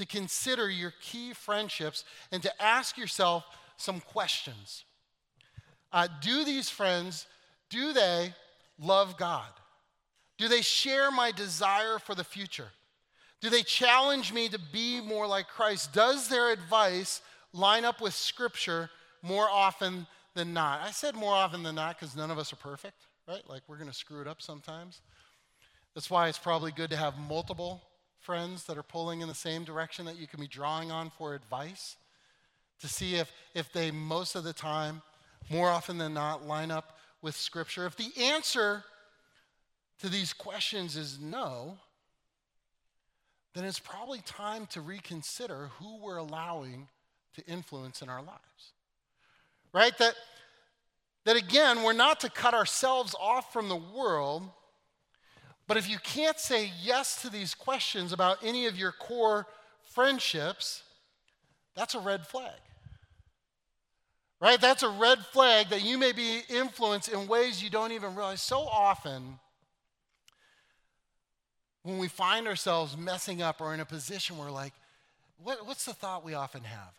to 0.00 0.06
consider 0.06 0.70
your 0.70 0.94
key 1.02 1.34
friendships 1.34 2.04
and 2.32 2.42
to 2.42 2.62
ask 2.62 2.96
yourself 2.96 3.44
some 3.76 4.00
questions. 4.00 4.84
Uh, 5.92 6.08
do 6.22 6.42
these 6.42 6.70
friends, 6.70 7.26
do 7.68 7.92
they 7.92 8.32
love 8.78 9.18
God? 9.18 9.48
Do 10.38 10.48
they 10.48 10.62
share 10.62 11.10
my 11.10 11.32
desire 11.32 11.98
for 11.98 12.14
the 12.14 12.24
future? 12.24 12.68
Do 13.42 13.50
they 13.50 13.62
challenge 13.62 14.32
me 14.32 14.48
to 14.48 14.58
be 14.72 15.02
more 15.02 15.26
like 15.26 15.48
Christ? 15.48 15.92
Does 15.92 16.28
their 16.28 16.50
advice 16.50 17.20
line 17.52 17.84
up 17.84 18.00
with 18.00 18.14
Scripture 18.14 18.88
more 19.22 19.50
often 19.50 20.06
than 20.34 20.52
not? 20.52 20.80
I 20.82 20.90
said 20.90 21.14
more 21.14 21.34
often 21.34 21.62
than 21.62 21.74
not 21.74 21.98
because 21.98 22.16
none 22.16 22.30
of 22.30 22.38
us 22.38 22.52
are 22.52 22.56
perfect, 22.56 23.06
right? 23.28 23.42
Like 23.48 23.62
we're 23.66 23.76
going 23.76 23.90
to 23.90 23.96
screw 23.96 24.20
it 24.20 24.28
up 24.28 24.42
sometimes. 24.42 25.00
That's 25.94 26.10
why 26.10 26.28
it's 26.28 26.38
probably 26.38 26.72
good 26.72 26.90
to 26.90 26.96
have 26.96 27.18
multiple 27.18 27.82
friends 28.20 28.64
that 28.64 28.78
are 28.78 28.82
pulling 28.82 29.22
in 29.22 29.28
the 29.28 29.34
same 29.34 29.64
direction 29.64 30.04
that 30.06 30.18
you 30.18 30.26
can 30.26 30.40
be 30.40 30.46
drawing 30.46 30.90
on 30.90 31.10
for 31.10 31.34
advice 31.34 31.96
to 32.80 32.88
see 32.88 33.16
if, 33.16 33.30
if 33.54 33.72
they 33.72 33.90
most 33.90 34.34
of 34.34 34.44
the 34.44 34.52
time, 34.52 35.02
more 35.50 35.68
often 35.68 35.98
than 35.98 36.14
not, 36.14 36.46
line 36.46 36.70
up 36.70 36.98
with 37.22 37.34
Scripture. 37.36 37.86
If 37.86 37.96
the 37.96 38.12
answer 38.22 38.84
to 40.00 40.08
these 40.08 40.32
questions 40.32 40.96
is 40.96 41.18
no, 41.20 41.78
then 43.54 43.64
it's 43.64 43.80
probably 43.80 44.20
time 44.20 44.66
to 44.66 44.80
reconsider 44.80 45.70
who 45.78 45.98
we're 46.02 46.16
allowing 46.16 46.88
to 47.34 47.46
influence 47.46 48.00
in 48.00 48.08
our 48.08 48.22
lives. 48.22 48.72
Right? 49.72 49.96
That, 49.98 50.14
that 51.24 51.36
again, 51.36 51.82
we're 51.82 51.92
not 51.92 52.20
to 52.20 52.30
cut 52.30 52.54
ourselves 52.54 53.14
off 53.20 53.52
from 53.52 53.68
the 53.68 53.76
world, 53.76 54.48
but 55.66 55.76
if 55.76 55.88
you 55.88 55.98
can't 56.02 56.38
say 56.38 56.72
yes 56.82 57.22
to 57.22 57.30
these 57.30 57.54
questions 57.54 58.12
about 58.12 58.38
any 58.42 58.66
of 58.66 58.76
your 58.76 58.92
core 58.92 59.46
friendships, 59.84 60.82
that's 61.76 61.94
a 61.94 62.00
red 62.00 62.26
flag. 62.26 62.58
Right? 64.40 64.60
That's 64.60 64.82
a 64.82 64.88
red 64.88 65.18
flag 65.26 65.68
that 65.68 65.84
you 65.84 65.98
may 65.98 66.12
be 66.12 66.40
influenced 66.48 67.08
in 67.08 67.28
ways 67.28 67.62
you 67.62 67.70
don't 67.70 67.92
even 67.92 68.14
realize. 68.14 68.40
So 68.40 68.60
often, 68.60 69.38
when 71.82 71.98
we 71.98 72.08
find 72.08 72.48
ourselves 72.48 72.96
messing 72.96 73.42
up 73.42 73.60
or 73.60 73.74
in 73.74 73.80
a 73.80 73.84
position 73.84 74.38
where, 74.38 74.50
like, 74.50 74.72
what, 75.42 75.66
what's 75.66 75.84
the 75.84 75.92
thought 75.92 76.24
we 76.24 76.34
often 76.34 76.64
have? 76.64 76.92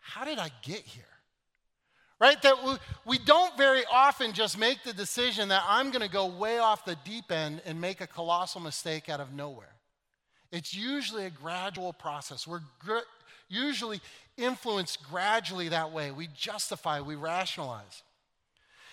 How 0.00 0.24
did 0.24 0.38
I 0.38 0.50
get 0.62 0.80
here? 0.80 1.04
Right? 2.18 2.40
That 2.42 2.64
we, 2.64 2.72
we 3.04 3.18
don't 3.18 3.56
very 3.58 3.82
often 3.92 4.32
just 4.32 4.58
make 4.58 4.82
the 4.84 4.94
decision 4.94 5.48
that 5.48 5.62
I'm 5.68 5.90
going 5.90 6.02
to 6.02 6.10
go 6.10 6.26
way 6.26 6.58
off 6.58 6.84
the 6.84 6.96
deep 7.04 7.30
end 7.30 7.60
and 7.66 7.80
make 7.80 8.00
a 8.00 8.06
colossal 8.06 8.60
mistake 8.60 9.08
out 9.08 9.20
of 9.20 9.34
nowhere. 9.34 9.74
It's 10.50 10.74
usually 10.74 11.26
a 11.26 11.30
gradual 11.30 11.92
process. 11.92 12.46
We're 12.46 12.62
gr- 12.78 12.98
usually 13.48 14.00
influenced 14.36 15.02
gradually 15.10 15.68
that 15.68 15.92
way. 15.92 16.10
We 16.10 16.28
justify, 16.28 17.00
we 17.00 17.16
rationalize. 17.16 18.02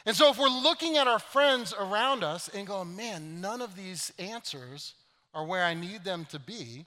And 0.05 0.15
so 0.15 0.29
if 0.29 0.38
we're 0.38 0.47
looking 0.49 0.97
at 0.97 1.07
our 1.07 1.19
friends 1.19 1.73
around 1.79 2.23
us 2.23 2.49
and 2.49 2.67
going, 2.67 2.95
man, 2.95 3.39
none 3.39 3.62
of 3.62 3.75
these 3.75 4.12
answers 4.19 4.95
are 5.33 5.45
where 5.45 5.63
I 5.63 5.73
need 5.73 6.03
them 6.03 6.25
to 6.31 6.39
be, 6.39 6.86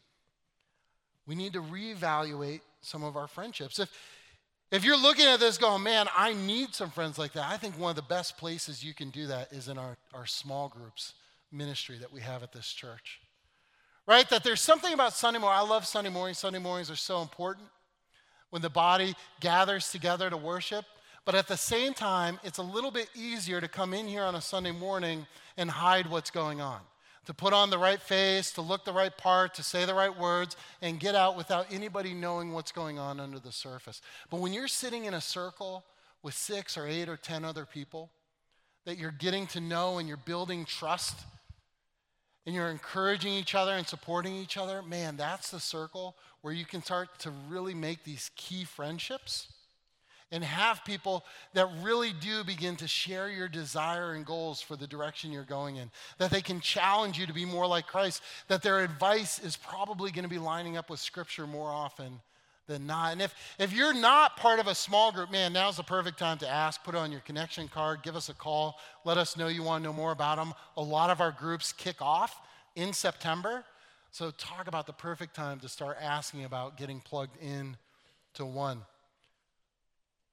we 1.27 1.35
need 1.35 1.55
to 1.55 1.63
reevaluate 1.63 2.61
some 2.83 3.03
of 3.03 3.17
our 3.17 3.27
friendships. 3.27 3.79
If, 3.79 3.91
if 4.71 4.85
you're 4.85 5.01
looking 5.01 5.27
at 5.27 5.41
this 5.41 5.59
going, 5.59 5.83
man, 5.83 6.07
I 6.17 6.33
need 6.33 6.75
some 6.75 6.91
friends 6.91 7.19
like 7.19 7.33
that, 7.35 7.47
I 7.49 7.57
think 7.57 7.79
one 7.79 7.91
of 7.91 7.97
the 7.97 8.03
best 8.03 8.37
places 8.37 8.85
you 8.85 8.95
can 8.95 9.11
do 9.11 9.29
that 9.29 9.53
is 9.53 9.69
in 9.69 9.79
our, 9.79 9.97
our 10.13 10.27
small 10.27 10.69
groups 10.69 11.15
ministry 11.53 11.99
that 11.99 12.13
we 12.13 12.21
have 12.21 12.43
at 12.43 12.53
this 12.53 12.73
church. 12.73 13.21
Right? 14.07 14.29
That 14.29 14.45
there's 14.45 14.61
something 14.61 14.93
about 14.93 15.13
Sunday 15.13 15.39
morning. 15.39 15.59
I 15.59 15.69
love 15.69 15.87
Sunday 15.87 16.11
mornings. 16.11 16.39
Sunday 16.39 16.59
mornings 16.59 16.91
are 16.91 16.97
so 16.97 17.23
important 17.23 17.67
when 18.51 18.63
the 18.63 18.71
body 18.71 19.15
gathers 19.41 19.91
together 19.91 20.31
to 20.31 20.37
worship. 20.37 20.85
But 21.25 21.35
at 21.35 21.49
the 21.49 21.57
same 21.57 21.93
time, 21.93 22.39
it's 22.45 22.59
a 22.59 22.63
little 22.63 22.93
bit 22.93 23.09
easier 23.17 23.61
to 23.61 23.67
come 23.67 23.93
in 23.93 24.07
here 24.07 24.23
on 24.23 24.37
a 24.37 24.41
Sunday 24.41 24.71
morning 24.71 25.27
and 25.57 25.69
hide 25.69 26.07
what's 26.09 26.31
going 26.31 26.61
on 26.61 26.81
to 27.27 27.35
put 27.35 27.53
on 27.53 27.71
the 27.71 27.79
right 27.79 28.01
face, 28.01 28.53
to 28.53 28.63
look 28.63 28.85
the 28.85 28.93
right 28.93 29.17
part, 29.17 29.55
to 29.55 29.63
say 29.63 29.85
the 29.85 29.95
right 29.95 30.17
words, 30.17 30.57
and 30.81 30.99
get 30.99 31.15
out 31.15 31.37
without 31.37 31.67
anybody 31.73 32.15
knowing 32.15 32.53
what's 32.53 32.73
going 32.73 32.99
on 32.99 33.21
under 33.21 33.39
the 33.39 33.53
surface. 33.53 34.01
But 34.31 34.41
when 34.41 34.53
you're 34.53 34.69
sitting 34.69 35.05
in 35.05 35.15
a 35.15 35.21
circle 35.21 35.85
with 36.23 36.35
six 36.35 36.77
or 36.77 36.87
eight 36.87 37.09
or 37.09 37.17
ten 37.17 37.45
other 37.45 37.67
people 37.67 38.11
that 38.85 38.99
you're 38.99 39.11
getting 39.11 39.47
to 39.49 39.61
know 39.61 39.99
and 39.99 40.09
you're 40.09 40.17
building 40.17 40.65
trust 40.65 41.19
and 42.47 42.55
you're 42.55 42.71
encouraging 42.71 43.33
each 43.33 43.57
other 43.57 43.73
and 43.73 43.87
supporting 43.87 44.37
each 44.37 44.57
other, 44.57 44.81
man, 44.81 45.17
that's 45.17 45.51
the 45.51 45.61
circle 45.61 46.17
where 46.43 46.55
you 46.55 46.65
can 46.65 46.83
start 46.83 47.19
to 47.19 47.33
really 47.49 47.75
make 47.75 48.05
these 48.05 48.31
key 48.37 48.65
friendships 48.65 49.49
and 50.33 50.43
have 50.43 50.85
people 50.85 51.25
that 51.55 51.69
really 51.83 52.13
do 52.13 52.43
begin 52.43 52.77
to 52.77 52.89
share 52.89 53.29
your 53.29 53.49
desire 53.49 54.13
and 54.13 54.27
goals 54.27 54.61
for 54.61 54.77
the 54.77 54.87
direction 54.87 55.31
you're 55.31 55.45
going 55.45 55.77
in. 55.77 55.91
That 56.19 56.31
they 56.31 56.41
can 56.41 56.61
challenge 56.61 57.19
you 57.19 57.27
to 57.27 57.33
be 57.33 57.45
more 57.45 57.67
like 57.67 57.87
Christ. 57.87 58.23
That 58.49 58.63
their 58.63 58.83
advice 58.83 59.39
is 59.39 59.57
probably 59.57 60.11
going 60.11 60.25
to 60.25 60.29
be 60.29 60.39
lining 60.39 60.77
up 60.77 60.91
with 60.91 61.01
Scripture 61.01 61.47
more 61.47 61.71
often 61.71 62.21
than 62.67 62.87
not. 62.87 63.13
And 63.13 63.23
if, 63.23 63.35
if 63.59 63.73
you're 63.73 63.95
not 63.95 64.37
part 64.37 64.59
of 64.59 64.67
a 64.67 64.75
small 64.75 65.13
group, 65.13 65.31
man, 65.31 65.53
now's 65.53 65.77
the 65.77 65.85
perfect 65.85 66.19
time 66.19 66.39
to 66.39 66.49
ask. 66.49 66.83
Put 66.83 66.95
on 66.95 67.13
your 67.13 67.21
connection 67.21 67.69
card, 67.69 68.03
give 68.03 68.17
us 68.17 68.29
a 68.29 68.35
call, 68.35 68.79
let 69.05 69.19
us 69.19 69.37
know 69.37 69.47
you 69.47 69.63
want 69.63 69.85
to 69.85 69.89
know 69.89 69.95
more 69.95 70.13
about 70.13 70.37
them. 70.37 70.53
A 70.77 70.83
lot 70.83 71.11
of 71.11 71.21
our 71.21 71.31
groups 71.31 71.73
kick 71.73 72.03
off 72.03 72.41
in 72.75 72.93
September. 72.93 73.65
So 74.11 74.33
talk 74.33 74.67
about 74.67 74.87
the 74.87 74.93
perfect 74.93 75.37
time 75.37 75.61
to 75.61 75.69
start 75.69 75.99
asking 76.01 76.45
about 76.45 76.77
getting 76.77 77.01
plugged 77.01 77.37
in 77.41 77.77
to 78.35 78.45
one. 78.45 78.83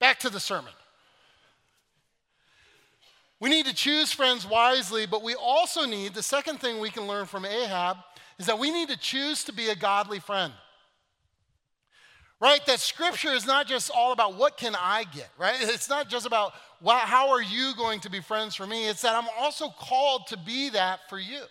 Back 0.04 0.18
to 0.18 0.28
the 0.28 0.38
sermon. 0.38 0.74
We 3.40 3.48
need 3.48 3.64
to 3.64 3.74
choose 3.74 4.12
friends 4.12 4.46
wisely, 4.46 5.06
but 5.06 5.22
we 5.22 5.34
also 5.34 5.86
need 5.86 6.12
the 6.12 6.22
second 6.22 6.60
thing 6.60 6.78
we 6.78 6.90
can 6.90 7.06
learn 7.06 7.24
from 7.24 7.46
Ahab 7.46 7.96
is 8.38 8.44
that 8.44 8.58
we 8.58 8.70
need 8.70 8.90
to 8.90 8.98
choose 8.98 9.44
to 9.44 9.52
be 9.54 9.70
a 9.70 9.74
godly 9.74 10.20
friend. 10.20 10.52
Right? 12.38 12.60
That 12.66 12.80
scripture 12.80 13.30
is 13.30 13.46
not 13.46 13.66
just 13.66 13.90
all 13.96 14.12
about 14.12 14.34
what 14.34 14.58
can 14.58 14.76
I 14.78 15.04
get, 15.04 15.30
right? 15.38 15.56
It's 15.62 15.88
not 15.88 16.10
just 16.10 16.26
about 16.26 16.52
well, 16.82 16.98
how 16.98 17.30
are 17.30 17.42
you 17.42 17.72
going 17.74 18.00
to 18.00 18.10
be 18.10 18.20
friends 18.20 18.54
for 18.54 18.66
me? 18.66 18.86
It's 18.86 19.00
that 19.00 19.14
I'm 19.14 19.30
also 19.38 19.70
called 19.70 20.26
to 20.26 20.36
be 20.36 20.68
that 20.68 21.00
for 21.08 21.18
you. 21.18 21.44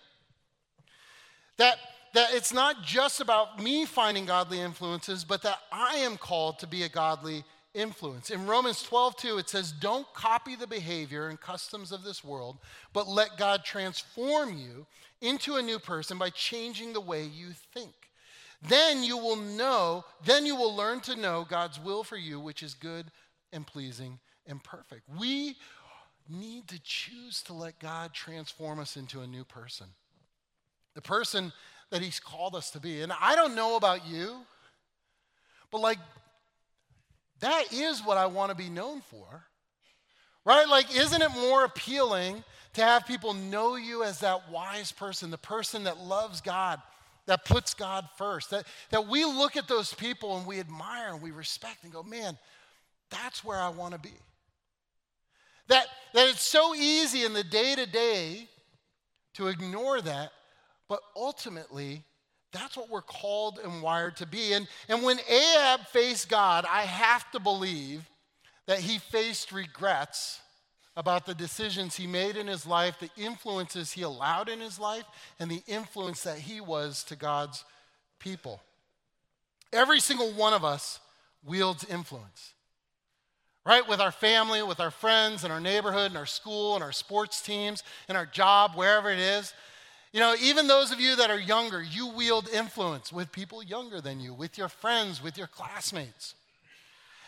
That 1.57 1.77
that 2.13 2.35
it's 2.35 2.53
not 2.53 2.83
just 2.83 3.19
about 3.19 3.63
me 3.63 3.85
finding 3.85 4.27
godly 4.27 4.59
influences, 4.59 5.23
but 5.23 5.41
that 5.41 5.57
I 5.71 5.95
am 5.95 6.17
called 6.17 6.59
to 6.59 6.67
be 6.67 6.83
a 6.83 6.89
godly 6.89 7.43
influence. 7.73 8.29
In 8.29 8.45
Romans 8.45 8.83
12, 8.83 9.15
2, 9.17 9.37
it 9.37 9.49
says, 9.49 9.71
Don't 9.71 10.11
copy 10.13 10.55
the 10.55 10.67
behavior 10.67 11.27
and 11.27 11.39
customs 11.39 11.91
of 11.91 12.03
this 12.03 12.23
world, 12.23 12.57
but 12.93 13.07
let 13.07 13.37
God 13.37 13.63
transform 13.63 14.57
you 14.57 14.85
into 15.21 15.55
a 15.55 15.61
new 15.61 15.79
person 15.79 16.17
by 16.17 16.29
changing 16.29 16.93
the 16.93 17.01
way 17.01 17.23
you 17.23 17.49
think. 17.73 17.93
Then 18.67 19.03
you 19.03 19.17
will 19.17 19.35
know, 19.35 20.05
then 20.25 20.45
you 20.45 20.55
will 20.55 20.75
learn 20.75 21.01
to 21.01 21.15
know 21.15 21.45
God's 21.49 21.79
will 21.79 22.03
for 22.03 22.17
you, 22.17 22.39
which 22.39 22.63
is 22.63 22.73
good 22.73 23.07
and 23.51 23.67
pleasing 23.67 24.19
and 24.47 24.63
perfect. 24.63 25.03
We 25.17 25.55
need 26.29 26.67
to 26.69 26.79
choose 26.81 27.41
to 27.43 27.53
let 27.53 27.79
God 27.79 28.13
transform 28.13 28.79
us 28.79 28.95
into 28.95 29.21
a 29.21 29.27
new 29.27 29.43
person. 29.43 29.87
The 30.95 31.01
person 31.01 31.51
that 31.89 32.01
He's 32.01 32.19
called 32.19 32.55
us 32.55 32.71
to 32.71 32.79
be. 32.79 33.01
And 33.01 33.11
I 33.19 33.35
don't 33.35 33.55
know 33.55 33.75
about 33.75 34.07
you, 34.07 34.37
but 35.71 35.81
like 35.81 35.99
that 37.39 37.73
is 37.73 38.01
what 38.01 38.17
I 38.17 38.27
want 38.27 38.49
to 38.49 38.55
be 38.55 38.69
known 38.69 39.01
for. 39.01 39.45
Right? 40.45 40.67
Like, 40.67 40.93
isn't 40.95 41.21
it 41.21 41.31
more 41.31 41.63
appealing 41.63 42.43
to 42.73 42.81
have 42.81 43.05
people 43.05 43.33
know 43.33 43.75
you 43.75 44.03
as 44.03 44.19
that 44.19 44.49
wise 44.49 44.91
person, 44.91 45.31
the 45.31 45.37
person 45.37 45.85
that 45.85 45.99
loves 45.99 46.41
God, 46.41 46.81
that 47.27 47.45
puts 47.45 47.73
God 47.73 48.07
first? 48.17 48.49
That, 48.49 48.65
that 48.89 49.07
we 49.07 49.23
look 49.23 49.55
at 49.55 49.67
those 49.67 49.93
people 49.93 50.37
and 50.37 50.45
we 50.45 50.59
admire 50.59 51.13
and 51.13 51.21
we 51.21 51.31
respect 51.31 51.83
and 51.83 51.93
go, 51.93 52.03
man, 52.03 52.37
that's 53.09 53.43
where 53.43 53.59
I 53.59 53.69
want 53.69 53.93
to 53.93 53.99
be. 53.99 54.13
That, 55.69 55.87
that 56.13 56.27
it's 56.27 56.43
so 56.43 56.75
easy 56.75 57.23
in 57.23 57.33
the 57.33 57.43
day 57.43 57.75
to 57.75 57.85
day 57.85 58.49
to 59.35 59.47
ignore 59.47 60.01
that, 60.01 60.31
but 60.89 60.99
ultimately, 61.15 62.03
that's 62.53 62.77
what 62.77 62.89
we're 62.89 63.01
called 63.01 63.59
and 63.63 63.81
wired 63.81 64.15
to 64.17 64.25
be. 64.25 64.53
And, 64.53 64.67
and 64.87 65.03
when 65.03 65.19
Ahab 65.27 65.81
faced 65.87 66.29
God, 66.29 66.65
I 66.69 66.83
have 66.83 67.29
to 67.31 67.39
believe 67.39 68.07
that 68.67 68.79
he 68.79 68.99
faced 68.99 69.51
regrets 69.51 70.39
about 70.95 71.25
the 71.25 71.33
decisions 71.33 71.95
he 71.95 72.05
made 72.05 72.37
in 72.37 72.47
his 72.47 72.65
life, 72.65 72.97
the 72.99 73.09
influences 73.21 73.91
he 73.91 74.03
allowed 74.03 74.47
in 74.47 74.59
his 74.59 74.79
life, 74.79 75.05
and 75.39 75.49
the 75.49 75.63
influence 75.67 76.23
that 76.23 76.37
he 76.37 76.61
was 76.61 77.03
to 77.05 77.15
God's 77.15 77.65
people. 78.19 78.61
Every 79.71 79.99
single 79.99 80.31
one 80.33 80.53
of 80.53 80.63
us 80.63 80.99
wields 81.43 81.83
influence, 81.83 82.53
right? 83.65 83.87
With 83.89 83.99
our 83.99 84.11
family, 84.11 84.61
with 84.61 84.79
our 84.79 84.91
friends, 84.91 85.43
in 85.43 85.49
our 85.49 85.59
neighborhood, 85.59 86.11
in 86.11 86.17
our 86.17 86.27
school, 86.27 86.75
in 86.75 86.83
our 86.83 86.91
sports 86.91 87.41
teams, 87.41 87.81
in 88.07 88.15
our 88.15 88.27
job, 88.27 88.73
wherever 88.75 89.09
it 89.09 89.19
is. 89.19 89.53
You 90.13 90.19
know, 90.19 90.35
even 90.39 90.67
those 90.67 90.91
of 90.91 90.99
you 90.99 91.15
that 91.15 91.31
are 91.31 91.39
younger, 91.39 91.81
you 91.81 92.07
wield 92.07 92.47
influence 92.47 93.11
with 93.11 93.31
people 93.31 93.63
younger 93.63 93.99
than 93.99 94.19
you, 94.19 94.35
with 94.35 94.59
your 94.59 94.69
friends, 94.69 95.23
with 95.23 95.39
your 95.39 95.47
classmates. 95.47 96.35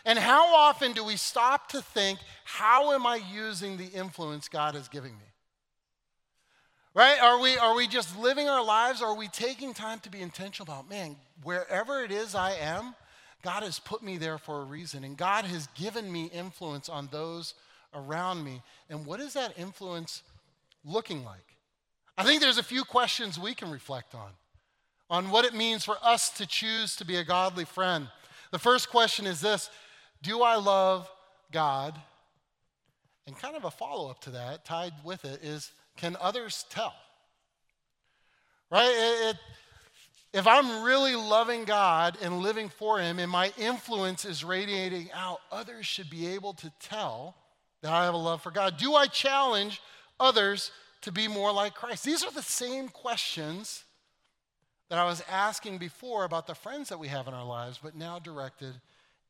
And 0.04 0.16
how 0.16 0.54
often 0.54 0.92
do 0.92 1.02
we 1.02 1.16
stop 1.16 1.68
to 1.70 1.82
think, 1.82 2.20
how 2.44 2.92
am 2.92 3.04
I 3.04 3.20
using 3.34 3.76
the 3.76 3.88
influence 3.88 4.48
God 4.48 4.76
is 4.76 4.86
giving 4.86 5.14
me? 5.14 5.24
Right? 6.94 7.20
Are 7.20 7.40
we, 7.40 7.58
are 7.58 7.74
we 7.74 7.88
just 7.88 8.16
living 8.16 8.48
our 8.48 8.64
lives? 8.64 9.02
Or 9.02 9.08
are 9.08 9.16
we 9.16 9.26
taking 9.28 9.74
time 9.74 9.98
to 10.00 10.08
be 10.08 10.22
intentional 10.22 10.72
about, 10.72 10.88
man, 10.88 11.16
wherever 11.42 12.04
it 12.04 12.12
is 12.12 12.36
I 12.36 12.52
am, 12.52 12.94
God 13.42 13.64
has 13.64 13.80
put 13.80 14.00
me 14.00 14.16
there 14.16 14.38
for 14.38 14.62
a 14.62 14.64
reason. 14.64 15.02
And 15.02 15.16
God 15.16 15.44
has 15.44 15.66
given 15.74 16.10
me 16.10 16.26
influence 16.26 16.88
on 16.88 17.08
those 17.10 17.54
around 17.92 18.44
me. 18.44 18.62
And 18.88 19.04
what 19.04 19.18
is 19.18 19.32
that 19.32 19.58
influence 19.58 20.22
looking 20.84 21.24
like? 21.24 21.55
I 22.18 22.24
think 22.24 22.40
there's 22.40 22.58
a 22.58 22.62
few 22.62 22.84
questions 22.84 23.38
we 23.38 23.54
can 23.54 23.70
reflect 23.70 24.14
on, 24.14 24.30
on 25.10 25.30
what 25.30 25.44
it 25.44 25.54
means 25.54 25.84
for 25.84 25.96
us 26.02 26.30
to 26.30 26.46
choose 26.46 26.96
to 26.96 27.04
be 27.04 27.16
a 27.16 27.24
godly 27.24 27.64
friend. 27.64 28.08
The 28.52 28.58
first 28.58 28.90
question 28.90 29.26
is 29.26 29.40
this 29.40 29.68
Do 30.22 30.42
I 30.42 30.56
love 30.56 31.10
God? 31.52 31.94
And 33.26 33.36
kind 33.36 33.56
of 33.56 33.64
a 33.64 33.70
follow 33.70 34.08
up 34.08 34.20
to 34.22 34.30
that, 34.30 34.64
tied 34.64 34.92
with 35.04 35.24
it, 35.24 35.42
is 35.42 35.72
Can 35.96 36.16
others 36.20 36.64
tell? 36.70 36.94
Right? 38.70 38.88
It, 38.88 39.30
it, 39.30 39.36
if 40.32 40.46
I'm 40.46 40.84
really 40.84 41.16
loving 41.16 41.64
God 41.64 42.18
and 42.22 42.38
living 42.38 42.68
for 42.68 42.98
Him 42.98 43.18
and 43.18 43.30
my 43.30 43.52
influence 43.58 44.24
is 44.24 44.44
radiating 44.44 45.10
out, 45.12 45.40
others 45.50 45.86
should 45.86 46.10
be 46.10 46.28
able 46.28 46.52
to 46.54 46.72
tell 46.80 47.34
that 47.82 47.92
I 47.92 48.04
have 48.04 48.14
a 48.14 48.18
love 48.18 48.42
for 48.42 48.50
God. 48.50 48.76
Do 48.76 48.94
I 48.94 49.06
challenge 49.06 49.80
others 50.18 50.70
to 51.06 51.12
be 51.12 51.28
more 51.28 51.52
like 51.52 51.72
Christ? 51.72 52.04
These 52.04 52.24
are 52.24 52.32
the 52.32 52.42
same 52.42 52.88
questions 52.88 53.84
that 54.88 54.98
I 54.98 55.04
was 55.04 55.22
asking 55.30 55.78
before 55.78 56.24
about 56.24 56.48
the 56.48 56.54
friends 56.54 56.88
that 56.88 56.98
we 56.98 57.06
have 57.06 57.28
in 57.28 57.34
our 57.34 57.44
lives, 57.44 57.78
but 57.80 57.94
now 57.94 58.18
directed 58.18 58.74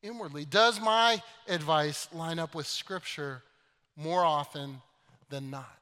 inwardly. 0.01 0.43
Does 0.43 0.81
my 0.81 1.21
advice 1.47 2.07
line 2.11 2.39
up 2.39 2.55
with 2.55 2.65
Scripture 2.65 3.43
more 3.95 4.25
often 4.25 4.81
than 5.29 5.51
not? 5.51 5.77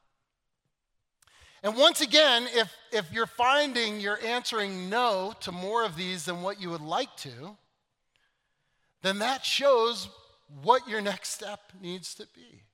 And 1.62 1.74
once 1.74 2.02
again, 2.02 2.46
if, 2.54 2.70
if 2.92 3.10
you're 3.10 3.24
finding 3.24 3.98
you're 3.98 4.22
answering 4.22 4.90
no 4.90 5.32
to 5.40 5.50
more 5.50 5.82
of 5.82 5.96
these 5.96 6.26
than 6.26 6.42
what 6.42 6.60
you 6.60 6.68
would 6.68 6.82
like 6.82 7.16
to, 7.18 7.56
then 9.00 9.20
that 9.20 9.46
shows 9.46 10.10
what 10.62 10.86
your 10.86 11.00
next 11.00 11.30
step 11.30 11.72
needs 11.80 12.14
to 12.16 12.26
be 12.34 12.65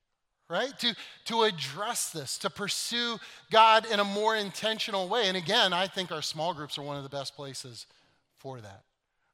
right? 0.53 0.79
To, 0.81 0.95
to 1.25 1.43
address 1.45 2.11
this, 2.11 2.37
to 2.39 2.51
pursue 2.51 3.17
God 3.51 3.87
in 3.91 4.01
a 4.01 4.05
more 4.05 4.37
intentional 4.37 5.09
way. 5.09 5.23
And 5.25 5.37
again, 5.37 5.73
I 5.73 5.87
think 5.87 6.13
our 6.13 6.21
small 6.21 6.53
groups 6.53 6.77
are 6.77 6.83
one 6.83 6.99
of 6.99 7.05
the 7.05 7.09
best 7.09 7.35
places 7.35 7.87
for 8.37 8.61
that, 8.61 8.83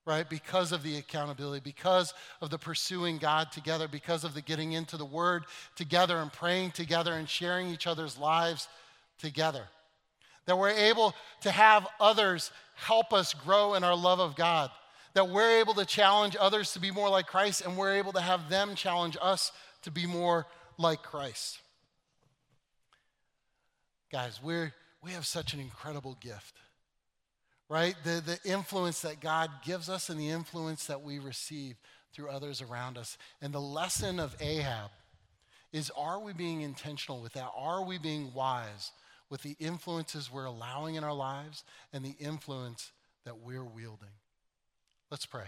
right? 0.06 0.30
Because 0.30 0.70
of 0.70 0.84
the 0.84 0.96
accountability, 0.96 1.60
because 1.64 2.14
of 2.40 2.50
the 2.50 2.58
pursuing 2.58 3.18
God 3.18 3.50
together, 3.50 3.88
because 3.88 4.22
of 4.22 4.32
the 4.32 4.40
getting 4.40 4.72
into 4.72 4.96
the 4.96 5.04
Word 5.04 5.42
together 5.74 6.18
and 6.18 6.32
praying 6.32 6.70
together 6.70 7.12
and 7.14 7.28
sharing 7.28 7.66
each 7.66 7.88
other's 7.88 8.16
lives 8.16 8.68
together. 9.18 9.64
That 10.46 10.56
we're 10.56 10.70
able 10.70 11.16
to 11.40 11.50
have 11.50 11.88
others 11.98 12.52
help 12.76 13.12
us 13.12 13.34
grow 13.34 13.74
in 13.74 13.82
our 13.82 13.96
love 13.96 14.20
of 14.20 14.36
God. 14.36 14.70
That 15.14 15.30
we're 15.30 15.58
able 15.58 15.74
to 15.74 15.84
challenge 15.84 16.36
others 16.38 16.74
to 16.74 16.80
be 16.80 16.92
more 16.92 17.08
like 17.08 17.26
Christ, 17.26 17.62
and 17.66 17.76
we're 17.76 17.96
able 17.96 18.12
to 18.12 18.20
have 18.20 18.48
them 18.48 18.76
challenge 18.76 19.16
us 19.20 19.50
to 19.82 19.90
be 19.90 20.06
more 20.06 20.46
like 20.78 21.02
Christ. 21.02 21.58
Guys, 24.10 24.40
we're, 24.42 24.72
we 25.02 25.10
have 25.10 25.26
such 25.26 25.52
an 25.52 25.60
incredible 25.60 26.16
gift, 26.20 26.56
right? 27.68 27.94
The, 28.04 28.22
the 28.24 28.50
influence 28.50 29.02
that 29.02 29.20
God 29.20 29.50
gives 29.64 29.90
us 29.90 30.08
and 30.08 30.18
the 30.18 30.30
influence 30.30 30.86
that 30.86 31.02
we 31.02 31.18
receive 31.18 31.76
through 32.14 32.30
others 32.30 32.62
around 32.62 32.96
us. 32.96 33.18
And 33.42 33.52
the 33.52 33.60
lesson 33.60 34.18
of 34.18 34.34
Ahab 34.40 34.90
is 35.72 35.90
are 35.96 36.18
we 36.18 36.32
being 36.32 36.62
intentional 36.62 37.20
with 37.20 37.34
that? 37.34 37.50
Are 37.56 37.84
we 37.84 37.98
being 37.98 38.32
wise 38.32 38.92
with 39.28 39.42
the 39.42 39.56
influences 39.58 40.32
we're 40.32 40.46
allowing 40.46 40.94
in 40.94 41.04
our 41.04 41.12
lives 41.12 41.64
and 41.92 42.02
the 42.02 42.14
influence 42.18 42.92
that 43.26 43.38
we're 43.38 43.64
wielding? 43.64 44.08
Let's 45.10 45.26
pray. 45.26 45.44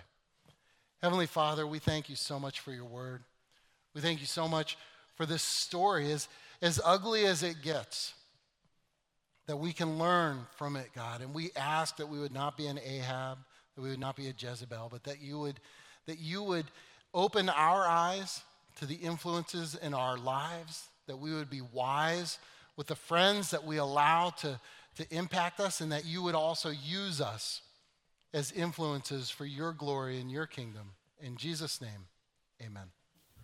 Heavenly 1.00 1.26
Father, 1.26 1.66
we 1.66 1.78
thank 1.78 2.10
you 2.10 2.16
so 2.16 2.38
much 2.38 2.60
for 2.60 2.72
your 2.72 2.84
word. 2.84 3.22
We 3.94 4.02
thank 4.02 4.20
you 4.20 4.26
so 4.26 4.46
much 4.46 4.76
for 5.20 5.26
this 5.26 5.42
story, 5.42 6.10
as, 6.12 6.28
as 6.62 6.80
ugly 6.82 7.26
as 7.26 7.42
it 7.42 7.60
gets, 7.60 8.14
that 9.46 9.58
we 9.58 9.70
can 9.70 9.98
learn 9.98 10.46
from 10.56 10.76
it, 10.76 10.86
God. 10.94 11.20
And 11.20 11.34
we 11.34 11.50
ask 11.56 11.98
that 11.98 12.08
we 12.08 12.18
would 12.18 12.32
not 12.32 12.56
be 12.56 12.66
an 12.68 12.80
Ahab, 12.82 13.36
that 13.76 13.82
we 13.82 13.90
would 13.90 14.00
not 14.00 14.16
be 14.16 14.28
a 14.28 14.34
Jezebel, 14.34 14.88
but 14.90 15.04
that 15.04 15.20
you 15.20 15.38
would, 15.38 15.60
that 16.06 16.20
you 16.20 16.42
would 16.42 16.64
open 17.12 17.50
our 17.50 17.86
eyes 17.86 18.40
to 18.76 18.86
the 18.86 18.94
influences 18.94 19.74
in 19.74 19.92
our 19.92 20.16
lives, 20.16 20.88
that 21.06 21.18
we 21.18 21.34
would 21.34 21.50
be 21.50 21.60
wise 21.60 22.38
with 22.78 22.86
the 22.86 22.96
friends 22.96 23.50
that 23.50 23.66
we 23.66 23.76
allow 23.76 24.30
to, 24.30 24.58
to 24.96 25.14
impact 25.14 25.60
us, 25.60 25.82
and 25.82 25.92
that 25.92 26.06
you 26.06 26.22
would 26.22 26.34
also 26.34 26.70
use 26.70 27.20
us 27.20 27.60
as 28.32 28.52
influences 28.52 29.28
for 29.28 29.44
your 29.44 29.74
glory 29.74 30.18
and 30.18 30.30
your 30.30 30.46
kingdom. 30.46 30.92
In 31.20 31.36
Jesus' 31.36 31.78
name, 31.82 32.06
amen. 32.64 32.86